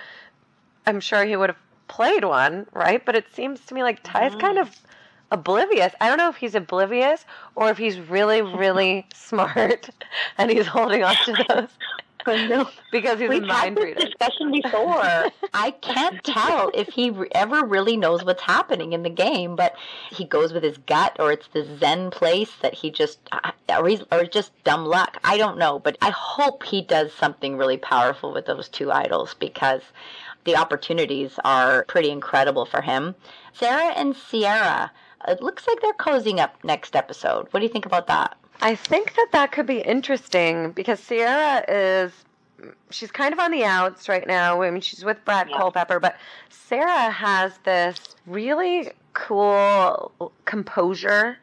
I'm 0.85 0.99
sure 0.99 1.25
he 1.25 1.35
would 1.35 1.49
have 1.49 1.57
played 1.87 2.23
one, 2.23 2.67
right? 2.71 3.03
But 3.03 3.15
it 3.15 3.25
seems 3.33 3.61
to 3.61 3.73
me 3.73 3.81
like 3.81 4.03
Ty's 4.03 4.35
kind 4.35 4.59
of 4.59 4.69
mm-hmm. 4.69 4.87
oblivious. 5.31 5.91
I 5.99 6.07
don't 6.07 6.19
know 6.19 6.29
if 6.29 6.35
he's 6.35 6.53
oblivious 6.53 7.25
or 7.55 7.71
if 7.71 7.79
he's 7.79 7.99
really, 7.99 8.43
really 8.43 9.07
smart 9.15 9.89
and 10.37 10.51
he's 10.51 10.67
holding 10.67 11.03
on 11.03 11.15
to 11.25 11.45
those 11.49 11.69
because 12.91 13.19
he's 13.19 13.29
We've 13.29 13.43
a 13.43 13.47
had 13.47 13.75
mind 13.75 13.77
this 13.77 13.83
reader. 13.83 13.99
discussion 13.99 14.51
before. 14.51 15.25
I 15.53 15.71
can't 15.81 16.23
tell 16.23 16.71
if 16.73 16.87
he 16.89 17.11
ever 17.33 17.65
really 17.65 17.97
knows 17.97 18.23
what's 18.23 18.41
happening 18.43 18.93
in 18.93 19.03
the 19.03 19.09
game, 19.09 19.55
but 19.55 19.75
he 20.11 20.25
goes 20.25 20.53
with 20.53 20.63
his 20.63 20.77
gut, 20.77 21.15
or 21.19 21.31
it's 21.31 21.47
the 21.47 21.63
Zen 21.79 22.11
place 22.11 22.51
that 22.61 22.73
he 22.73 22.91
just, 22.91 23.19
uh, 23.31 23.51
or, 23.69 23.87
he's, 23.87 24.03
or 24.11 24.25
just 24.25 24.51
dumb 24.63 24.85
luck. 24.85 25.19
I 25.23 25.37
don't 25.37 25.57
know, 25.57 25.79
but 25.79 25.97
I 26.01 26.09
hope 26.11 26.63
he 26.63 26.81
does 26.81 27.13
something 27.13 27.57
really 27.57 27.77
powerful 27.77 28.33
with 28.33 28.45
those 28.45 28.69
two 28.69 28.91
idols 28.91 29.33
because 29.33 29.81
the 30.45 30.55
opportunities 30.55 31.39
are 31.45 31.85
pretty 31.85 32.09
incredible 32.09 32.65
for 32.65 32.81
him. 32.81 33.15
Sarah 33.53 33.93
and 33.95 34.15
Sierra. 34.15 34.91
It 35.27 35.41
looks 35.41 35.65
like 35.67 35.79
they're 35.81 35.93
cozying 35.93 36.39
up 36.39 36.61
next 36.65 36.95
episode. 36.97 37.47
What 37.51 37.61
do 37.61 37.65
you 37.65 37.71
think 37.71 37.85
about 37.85 38.07
that? 38.07 38.37
I 38.61 38.75
think 38.75 39.15
that 39.15 39.27
that 39.31 39.51
could 39.51 39.65
be 39.65 39.79
interesting 39.79 40.71
because 40.71 40.99
Sierra 40.99 41.63
is 41.67 42.11
she's 42.89 43.11
kind 43.11 43.33
of 43.33 43.39
on 43.39 43.51
the 43.51 43.63
outs 43.65 44.07
right 44.07 44.27
now. 44.27 44.61
I 44.61 44.71
mean, 44.71 44.81
she's 44.81 45.03
with 45.03 45.23
Brad 45.25 45.49
Culpepper, 45.49 45.99
but 45.99 46.15
Sarah 46.49 47.09
has 47.09 47.57
this 47.59 47.99
really 48.25 48.91
cool 49.13 50.31
composure 50.45 51.37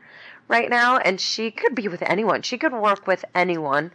right 0.48 0.70
now, 0.70 0.98
and 0.98 1.20
she 1.20 1.50
could 1.50 1.74
be 1.74 1.88
with 1.88 2.02
anyone. 2.02 2.42
She 2.42 2.58
could 2.58 2.72
work 2.72 3.06
with 3.06 3.24
anyone, 3.34 3.90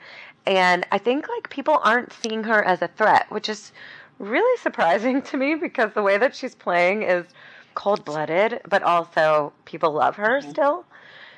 and 0.46 0.86
I 0.92 0.98
think 0.98 1.28
like 1.28 1.50
people 1.50 1.80
aren't 1.84 2.14
seeing 2.14 2.44
her 2.44 2.64
as 2.64 2.82
a 2.82 2.88
threat, 2.88 3.26
which 3.30 3.50
is 3.50 3.72
really 4.20 4.58
surprising 4.62 5.22
to 5.24 5.38
me 5.38 5.56
because 5.56 5.92
the 5.94 6.04
way 6.04 6.18
that 6.18 6.36
she's 6.36 6.56
playing 6.56 7.04
is 7.04 7.26
cold 7.74 8.06
blooded, 8.06 8.62
but 8.70 8.84
also 8.84 9.52
people 9.66 9.92
love 9.92 10.16
her 10.16 10.40
mm-hmm. 10.40 10.50
still. 10.50 10.86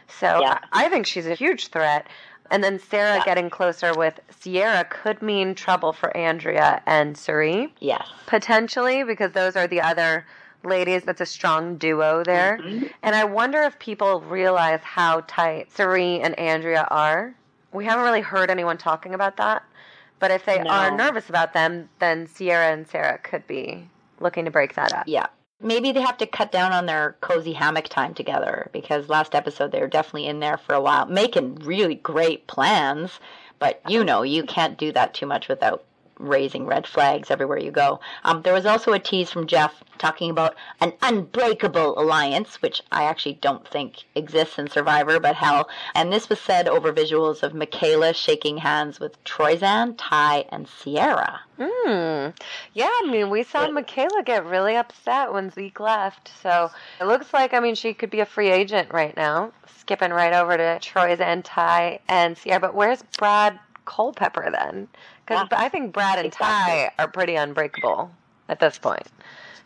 So 0.08 0.42
Yeah. 0.42 0.60
I 0.72 0.90
think 0.90 1.06
she's 1.06 1.28
a 1.28 1.34
huge 1.36 1.68
threat. 1.68 2.08
And 2.50 2.64
then 2.64 2.80
Sarah 2.80 3.22
getting 3.26 3.50
closer 3.50 3.94
with 3.94 4.20
Sierra 4.40 4.86
could 4.86 5.22
mean 5.22 5.54
trouble 5.54 5.92
for 5.92 6.16
Andrea 6.16 6.82
and 6.86 7.18
Cirie, 7.18 7.74
Yes. 7.80 8.08
potentially, 8.26 9.04
because 9.04 9.34
those 9.34 9.58
are 9.58 9.68
the 9.68 9.82
other 9.82 10.26
ladies. 10.64 11.04
That's 11.04 11.20
a 11.20 11.26
strong 11.26 11.76
duo 11.78 12.24
there. 12.24 12.58
Mm-hmm. 12.62 12.86
And 13.04 13.16
I 13.16 13.26
wonder 13.26 13.62
if 13.64 13.78
people 13.80 14.22
realize 14.22 14.80
how 14.82 15.24
tight 15.28 15.72
Cirie 15.74 16.22
and 16.22 16.40
Andrea 16.40 16.88
are. 16.90 17.34
We 17.74 17.84
haven't 17.84 18.06
really 18.06 18.22
heard 18.22 18.50
anyone 18.50 18.78
talking 18.78 19.14
about 19.14 19.36
that. 19.38 19.64
But 20.20 20.32
if 20.32 20.46
they 20.46 20.60
No. 20.64 20.70
are 20.72 20.90
nervous 20.90 21.30
about 21.30 21.52
them, 21.54 21.90
then 22.00 22.28
Sierra 22.28 22.72
and 22.72 22.88
Sarah 22.88 23.18
could 23.20 23.46
be 23.46 23.90
looking 24.20 24.46
to 24.46 24.52
break 24.52 24.74
that 24.76 24.94
up. 24.94 25.04
Yeah. 25.06 25.28
Maybe 25.60 25.92
they 25.92 26.02
have 26.02 26.18
to 26.20 26.28
cut 26.28 26.52
down 26.52 26.72
on 26.72 26.86
their 26.86 27.16
cozy 27.20 27.54
hammock 27.54 27.88
time 27.88 28.14
together 28.14 28.70
because 28.72 29.10
last 29.10 29.34
episode 29.34 29.72
they 29.72 29.80
were 29.80 29.88
definitely 29.88 30.28
in 30.28 30.40
there 30.40 30.58
for 30.58 30.76
a 30.76 30.82
while, 30.82 31.08
making 31.08 31.56
really 31.56 31.96
great 31.96 32.46
plans. 32.46 33.20
But 33.58 33.82
you 33.90 34.04
know, 34.04 34.22
you 34.22 34.44
can't 34.44 34.78
do 34.78 34.92
that 34.92 35.16
too 35.16 35.26
much 35.26 35.48
without 35.48 35.84
raising 36.20 36.66
red 36.66 36.88
flags 36.88 37.32
everywhere 37.32 37.60
you 37.60 37.72
go. 37.72 38.00
Um, 38.24 38.42
there 38.42 38.54
was 38.54 38.66
also 38.66 38.94
a 38.94 39.00
tease 39.00 39.32
from 39.32 39.48
Jeff 39.48 39.84
talking 39.98 40.30
about 40.30 40.56
an 40.80 40.94
unbreakable 41.02 42.00
alliance, 42.00 42.62
which 42.62 42.82
I 42.92 43.04
actually 43.04 43.34
don't 43.42 43.68
think 43.68 44.04
exists 44.16 44.60
in 44.60 44.70
Survivor, 44.70 45.20
but 45.20 45.36
hell. 45.36 45.70
And 45.96 46.12
this 46.12 46.30
was 46.30 46.40
said 46.40 46.68
over 46.68 46.94
visuals 46.94 47.44
of 47.44 47.54
Michaela 47.54 48.14
shaking 48.14 48.58
hands 48.58 49.00
with 49.00 49.24
Troyzan, 49.24 49.96
Ty, 49.98 50.46
and 50.50 50.68
Sierra. 50.68 51.42
Hmm. 51.60 52.30
Yeah, 52.74 52.90
I 52.90 53.08
mean, 53.10 53.30
we 53.30 53.44
saw 53.44 53.68
Michaela 53.70 54.22
get 54.24 54.46
really 54.46 54.76
upset 54.76 55.34
when 55.34 55.50
Zeke 55.50 55.80
left. 55.80 56.32
So 56.42 56.70
it 57.02 57.06
looks 57.06 57.34
like, 57.34 57.54
I 57.54 57.60
mean, 57.60 57.76
she 57.76 57.94
could 57.94 58.12
be 58.12 58.20
a 58.20 58.26
free 58.26 58.50
agent 58.50 58.94
right 58.94 59.16
now, 59.18 59.52
skipping 59.80 60.12
right 60.12 60.34
over 60.34 60.56
to 60.56 60.80
Troyzan 60.82 61.42
Ty 61.44 62.00
and 62.08 62.38
Sierra. 62.38 62.60
But 62.60 62.76
where's 62.76 63.02
Brad 63.18 63.60
Culpepper 63.88 64.52
then? 64.52 64.88
Because 65.26 65.48
I 65.52 65.70
think 65.70 65.94
Brad 65.94 66.20
and 66.20 66.32
Ty 66.32 66.92
are 67.00 67.08
pretty 67.08 67.36
unbreakable 67.36 68.12
at 68.50 68.60
this 68.60 68.78
point. 68.78 69.08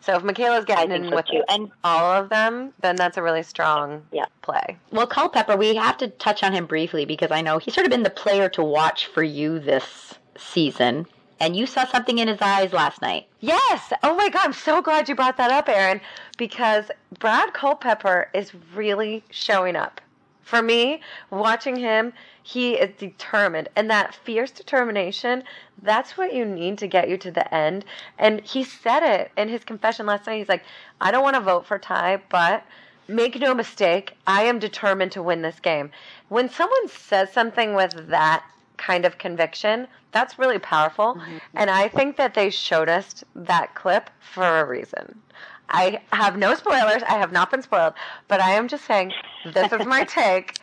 So 0.00 0.16
if 0.16 0.24
Michaela's 0.24 0.64
getting 0.64 0.90
in 0.90 1.10
so 1.10 1.16
with 1.16 1.26
too. 1.26 1.44
And 1.48 1.70
all 1.84 2.12
of 2.12 2.28
them, 2.28 2.72
then 2.80 2.96
that's 2.96 3.16
a 3.16 3.22
really 3.22 3.42
strong 3.42 4.04
Yeah. 4.10 4.24
play. 4.40 4.78
Well, 4.90 5.06
Culpepper, 5.06 5.56
we 5.56 5.74
have 5.76 5.96
to 5.98 6.08
touch 6.08 6.42
on 6.42 6.52
him 6.52 6.66
briefly 6.66 7.04
because 7.04 7.30
I 7.30 7.40
know 7.40 7.58
he's 7.58 7.74
sort 7.74 7.86
of 7.86 7.90
been 7.90 8.02
the 8.02 8.10
player 8.10 8.48
to 8.50 8.64
watch 8.64 9.06
for 9.06 9.22
you 9.22 9.58
this 9.60 10.14
season. 10.36 11.06
And 11.38 11.56
you 11.56 11.66
saw 11.66 11.84
something 11.86 12.18
in 12.18 12.28
his 12.28 12.40
eyes 12.40 12.72
last 12.72 13.00
night. 13.02 13.26
Yes. 13.40 13.92
Oh 14.02 14.16
my 14.16 14.28
God. 14.28 14.42
I'm 14.44 14.52
so 14.52 14.82
glad 14.82 15.08
you 15.08 15.14
brought 15.14 15.36
that 15.36 15.50
up, 15.52 15.68
Erin, 15.68 16.00
because 16.36 16.90
Brad 17.18 17.52
Culpepper 17.52 18.28
is 18.34 18.52
really 18.74 19.22
showing 19.30 19.76
up. 19.76 20.00
For 20.42 20.62
me, 20.62 21.00
watching 21.30 21.76
him, 21.76 22.12
he 22.42 22.74
is 22.74 22.94
determined. 22.98 23.68
And 23.76 23.90
that 23.90 24.14
fierce 24.14 24.50
determination, 24.50 25.44
that's 25.82 26.16
what 26.16 26.34
you 26.34 26.44
need 26.44 26.78
to 26.78 26.86
get 26.86 27.08
you 27.08 27.16
to 27.18 27.30
the 27.30 27.52
end. 27.54 27.84
And 28.18 28.40
he 28.40 28.64
said 28.64 29.02
it 29.02 29.30
in 29.36 29.48
his 29.48 29.64
confession 29.64 30.06
last 30.06 30.26
night. 30.26 30.38
He's 30.38 30.48
like, 30.48 30.64
I 31.00 31.10
don't 31.10 31.22
want 31.22 31.36
to 31.36 31.40
vote 31.40 31.66
for 31.66 31.78
Ty, 31.78 32.22
but 32.28 32.64
make 33.08 33.38
no 33.38 33.54
mistake, 33.54 34.16
I 34.26 34.42
am 34.44 34.58
determined 34.58 35.12
to 35.12 35.22
win 35.22 35.42
this 35.42 35.60
game. 35.60 35.90
When 36.28 36.48
someone 36.48 36.88
says 36.88 37.32
something 37.32 37.74
with 37.74 38.08
that 38.08 38.44
kind 38.76 39.04
of 39.04 39.18
conviction, 39.18 39.86
that's 40.10 40.38
really 40.38 40.58
powerful. 40.58 41.14
Mm-hmm. 41.14 41.38
And 41.54 41.70
I 41.70 41.88
think 41.88 42.16
that 42.16 42.34
they 42.34 42.50
showed 42.50 42.88
us 42.88 43.24
that 43.34 43.74
clip 43.74 44.10
for 44.20 44.60
a 44.60 44.64
reason. 44.64 45.20
I 45.68 46.00
have 46.12 46.36
no 46.36 46.54
spoilers. 46.54 47.02
I 47.04 47.14
have 47.14 47.32
not 47.32 47.50
been 47.50 47.62
spoiled, 47.62 47.94
but 48.28 48.40
I 48.40 48.50
am 48.50 48.68
just 48.68 48.84
saying 48.84 49.12
this 49.52 49.72
is 49.72 49.86
my 49.86 50.04
take. 50.08 50.58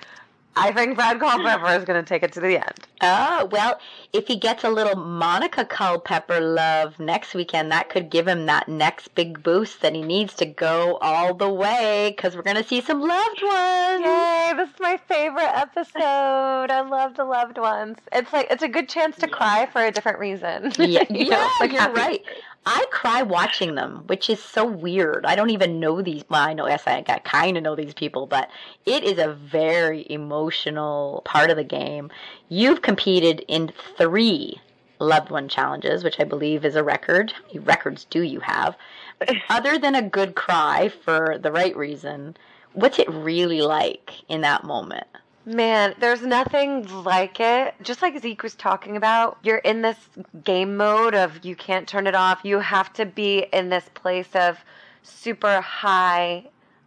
I 0.56 0.72
think 0.74 0.96
Brad 0.96 1.20
Culpepper 1.20 1.80
is 1.80 1.86
going 1.86 2.04
to 2.04 2.08
take 2.08 2.24
it 2.24 2.34
to 2.34 2.42
the 2.42 2.58
end. 2.58 2.88
Oh, 3.02 3.48
well, 3.52 3.80
if 4.12 4.28
he 4.28 4.36
gets 4.36 4.64
a 4.64 4.70
little 4.70 4.96
Monica 4.96 5.64
Culpepper 5.64 6.42
love 6.42 7.00
next 7.00 7.34
weekend, 7.34 7.72
that 7.72 7.90
could 7.90 8.10
give 8.10 8.28
him 8.28 8.46
that 8.48 8.68
next 8.68 9.16
big 9.16 9.42
boost 9.42 9.82
that 9.82 9.96
he 9.96 10.02
needs 10.02 10.34
to 10.36 10.46
go 10.46 10.98
all 11.02 11.34
the 11.34 11.50
way 11.50 12.14
because 12.16 12.36
we're 12.36 12.42
going 12.42 12.58
to 12.58 12.64
see 12.64 12.82
some 12.82 13.00
loved 13.00 13.42
ones. 13.42 14.06
Yay, 14.06 14.54
this 14.58 14.70
is 14.70 14.80
my 14.80 14.98
favorite 15.08 15.52
episode. 15.56 16.02
I 16.02 16.82
love 16.82 17.16
the 17.16 17.26
loved 17.26 17.58
ones. 17.58 17.98
It's 18.12 18.34
like 18.34 18.48
it's 18.50 18.64
a 18.64 18.68
good 18.68 18.90
chance 18.90 19.16
to 19.18 19.28
cry 19.28 19.68
for 19.72 19.86
a 19.86 19.92
different 19.92 20.20
reason. 20.20 20.74
Yeah, 20.78 21.06
you 21.10 21.30
know, 21.30 21.50
like 21.62 21.72
you're 21.72 21.82
happy. 21.82 21.94
right. 21.94 22.22
I 22.66 22.86
cry 22.92 23.22
watching 23.22 23.76
them, 23.76 24.04
which 24.08 24.30
is 24.30 24.42
so 24.42 24.66
weird. 24.66 25.26
I 25.26 25.36
don't 25.36 25.50
even 25.50 25.80
know 25.80 26.02
these. 26.02 26.24
Well, 26.30 26.42
I 26.42 26.54
know, 26.54 26.68
yes, 26.68 26.84
I 26.86 27.02
kind 27.02 27.58
of 27.58 27.64
know 27.64 27.76
these 27.76 27.94
people, 27.94 28.28
but 28.28 28.50
it 28.86 29.04
is 29.04 29.18
a 29.18 29.34
very 29.34 30.06
emotional 30.10 31.22
part 31.26 31.50
of 31.50 31.58
the 31.58 31.64
game. 31.64 32.12
You've 32.50 32.82
competed 32.82 33.44
in 33.48 33.72
three 33.98 34.62
loved 35.00 35.32
one 35.32 35.48
challenges, 35.48 36.04
which 36.04 36.20
I 36.20 36.26
believe 36.26 36.66
is 36.66 36.76
a 36.76 36.84
record. 36.84 37.32
How 37.32 37.42
many 37.48 37.60
records 37.60 38.06
do 38.06 38.22
you 38.22 38.42
have? 38.42 38.76
Other 39.50 39.78
than 39.78 39.96
a 39.96 40.02
good 40.02 40.36
cry 40.36 40.90
for 40.90 41.38
the 41.40 41.52
right 41.52 41.76
reason, 41.76 42.36
What's 42.74 43.00
it 43.00 43.10
really 43.10 43.62
like 43.62 44.24
in 44.30 44.42
that 44.42 44.64
moment? 44.64 45.08
Man, 45.50 45.96
there's 45.98 46.22
nothing 46.22 46.86
like 47.04 47.40
it. 47.40 47.74
Just 47.82 48.04
like 48.04 48.20
Zeke 48.20 48.44
was 48.44 48.54
talking 48.54 48.96
about, 48.96 49.40
you're 49.42 49.58
in 49.58 49.82
this 49.82 49.98
game 50.44 50.78
mode 50.78 51.16
of 51.16 51.44
you 51.44 51.56
can't 51.56 51.88
turn 51.88 52.06
it 52.06 52.14
off. 52.14 52.42
You 52.44 52.60
have 52.60 52.94
to 52.94 53.06
be 53.08 53.48
in 53.52 53.70
this 53.70 53.90
place 53.96 54.30
of 54.36 54.64
super 55.02 55.60
high 55.60 56.46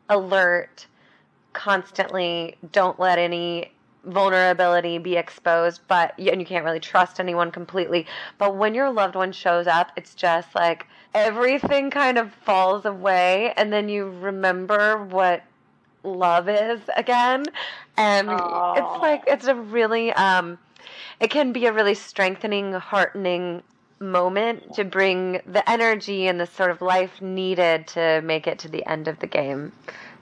alert, 0.09 0.87
constantly 1.53 2.55
don't 2.71 3.01
let 3.01 3.19
any 3.19 3.73
vulnerability 4.05 4.97
be 4.99 5.17
exposed, 5.17 5.81
but 5.89 6.17
and 6.17 6.41
you 6.41 6.47
can't 6.47 6.65
really 6.65 6.79
trust 6.79 7.19
anyone 7.19 7.51
completely. 7.51 8.07
But 8.39 8.55
when 8.55 8.77
your 8.77 8.93
loved 8.93 9.17
one 9.17 9.33
shows 9.33 9.67
up, 9.67 9.91
it's 9.97 10.15
just 10.15 10.55
like 10.55 10.87
everything 11.13 11.91
kind 11.91 12.17
of 12.17 12.33
falls 12.33 12.85
away 12.85 13.55
and 13.57 13.73
then 13.73 13.89
you 13.89 14.09
remember 14.09 15.03
what 15.05 15.43
love 16.05 16.49
is 16.49 16.81
again 16.97 17.45
and 17.97 18.29
Aww. 18.29 18.77
it's 18.79 19.03
like 19.03 19.23
it's 19.27 19.47
a 19.47 19.55
really 19.55 20.13
um 20.13 20.59
it 21.21 21.31
can 21.31 21.53
be 21.53 21.67
a 21.67 21.73
really 21.73 21.95
strengthening 21.95 22.73
heartening 22.73 23.63
moment 24.01 24.75
to 24.75 24.85
bring 24.85 25.41
the 25.47 25.69
energy 25.71 26.27
and 26.27 26.41
the 26.41 26.47
sort 26.47 26.71
of 26.73 26.83
life 26.83 27.23
needed 27.23 27.87
to 27.87 28.21
make 28.23 28.47
it 28.49 28.59
to 28.61 28.69
the 28.69 28.85
end 28.91 29.07
of 29.07 29.19
the 29.21 29.27
game 29.29 29.71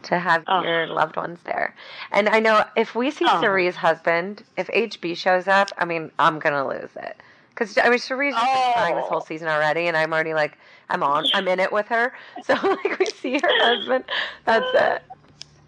to 0.03 0.19
have 0.19 0.45
Oh. 0.47 0.63
your 0.63 0.87
loved 0.87 1.17
ones 1.17 1.39
there 1.45 1.75
and 2.13 2.29
i 2.29 2.41
know 2.41 2.65
if 2.77 2.95
we 2.95 3.11
see 3.11 3.25
Oh. 3.27 3.41
Cirie's 3.41 3.77
husband 3.77 4.43
if 4.59 4.67
hb 4.69 5.17
shows 5.17 5.49
up 5.49 5.71
i 5.79 5.85
mean 5.87 6.11
i'm 6.19 6.39
gonna 6.39 6.67
lose 6.69 6.91
it 6.97 7.17
because 7.61 7.77
I 7.77 7.91
mean, 7.91 7.99
Cirie's 7.99 8.35
just 8.35 8.47
been 8.47 8.73
crying 8.73 8.97
this 8.97 9.05
whole 9.07 9.21
season 9.21 9.49
already, 9.49 9.87
and 9.87 9.95
I'm 9.95 10.15
already 10.15 10.33
like, 10.33 10.57
I'm 10.89 11.03
on, 11.03 11.27
I'm 11.35 11.47
in 11.47 11.61
it 11.61 11.71
with 11.71 11.89
her. 11.89 12.15
So 12.45 12.55
like, 12.55 12.99
we 12.99 13.05
see 13.05 13.35
her 13.35 13.41
husband, 13.43 14.05
that's 14.47 14.65
it. 14.73 15.03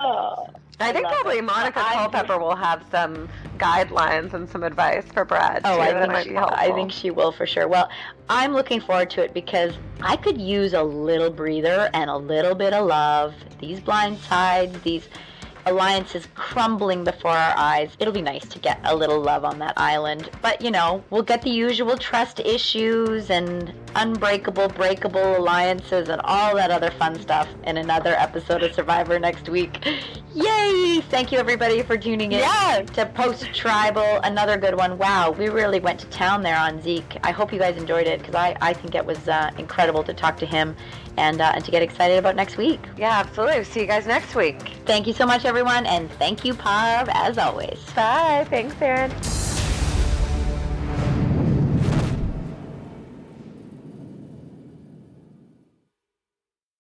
Oh, 0.05 0.49
I 0.81 0.93
think 0.93 1.07
probably 1.07 1.39
it. 1.39 1.45
Monica 1.45 1.79
I- 1.79 1.95
Culpepper 1.95 2.39
will 2.39 2.57
have 2.57 2.85
some 2.91 3.29
guidelines 3.59 4.35
and 4.35 4.49
some 4.49 4.65
advice 4.65 5.05
for 5.13 5.25
Brad. 5.25 5.63
Oh, 5.65 5.77
too, 5.77 5.81
I 5.81 6.07
think 6.07 6.29
she. 6.29 6.37
I 6.37 6.73
think 6.73 6.91
she 6.91 7.11
will 7.11 7.31
for 7.31 7.47
sure. 7.47 7.69
Well, 7.69 7.89
I'm 8.29 8.53
looking 8.53 8.81
forward 8.81 9.11
to 9.11 9.23
it 9.23 9.33
because 9.33 9.75
I 10.01 10.17
could 10.17 10.41
use 10.41 10.73
a 10.73 10.83
little 10.83 11.31
breather 11.31 11.89
and 11.95 12.11
a 12.11 12.17
little 12.17 12.55
bit 12.55 12.73
of 12.73 12.87
love. 12.87 13.35
These 13.61 13.81
blind 13.81 14.19
sides, 14.19 14.81
these 14.83 15.09
alliances 15.67 16.27
crumbling 16.35 17.05
before 17.05 17.31
our 17.31 17.55
eyes. 17.57 17.91
It'll 17.99 18.13
be 18.13 18.23
nice 18.23 18.47
to 18.49 18.59
get 18.59 18.81
a 18.85 18.95
little 18.95 19.21
love 19.21 19.45
on 19.45 19.59
that 19.61 19.75
island. 19.77 20.31
But, 20.41 20.61
you 20.61 20.71
know, 20.71 21.03
we'll 21.11 21.23
get 21.23 21.43
the 21.43 21.51
usual 21.51 21.97
trust 21.97 22.41
issues 22.41 23.31
and 23.31 23.73
unbreakable, 23.95 24.69
breakable 24.69 25.37
alliances 25.37 26.09
and 26.09 26.21
all 26.25 26.57
that 26.57 26.71
other 26.71 26.91
fun 26.93 27.21
stuff 27.21 27.49
in 27.65 27.77
another 27.77 28.15
episode 28.15 28.63
of 28.63 28.75
Survivor 28.75 29.19
next 29.19 29.49
week. 29.49 29.85
Yay! 30.35 31.03
Thank 31.11 31.31
you 31.31 31.39
everybody 31.39 31.83
for 31.83 31.99
tuning 31.99 32.33
in 32.33 32.39
Yes. 32.39 32.89
to 32.91 33.05
Post 33.07 33.53
Tribal. 33.55 34.21
Another 34.25 34.57
good 34.57 34.75
one. 34.75 34.97
Wow, 34.97 35.31
we 35.31 35.51
really 35.51 35.79
went 35.79 36.01
to 36.01 36.07
town 36.07 36.43
there 36.43 36.57
on 36.57 36.81
Zeke. 36.81 37.19
I 37.23 37.33
hope 37.33 37.53
you 37.53 37.59
guys 37.59 37.77
enjoyed 37.77 38.07
it 38.07 38.21
because 38.21 38.35
I, 38.35 38.57
I 38.63 38.73
think 38.73 38.95
it 38.95 39.05
was 39.05 39.29
uh, 39.29 39.51
incredible 39.59 40.03
to 40.05 40.15
talk 40.15 40.39
to 40.39 40.47
him 40.47 40.75
and, 41.17 41.41
uh, 41.41 41.53
and 41.55 41.65
to 41.65 41.71
get 41.71 41.83
excited 41.83 42.19
about 42.19 42.37
next 42.37 42.57
week. 42.57 42.81
Yeah, 42.97 43.19
absolutely. 43.19 43.65
See 43.65 43.81
you 43.81 43.87
guys 43.87 44.07
next 44.07 44.35
week. 44.35 44.61
Thank 44.87 45.07
you 45.07 45.13
so 45.13 45.27
much, 45.27 45.45
everyone, 45.45 45.87
and 45.87 46.11
thank 46.13 46.45
you, 46.45 46.55
Parv, 46.55 47.09
as 47.15 47.39
always. 47.39 47.79
Bye. 47.95 48.47
Thanks, 48.49 48.75
Erin. 48.81 49.52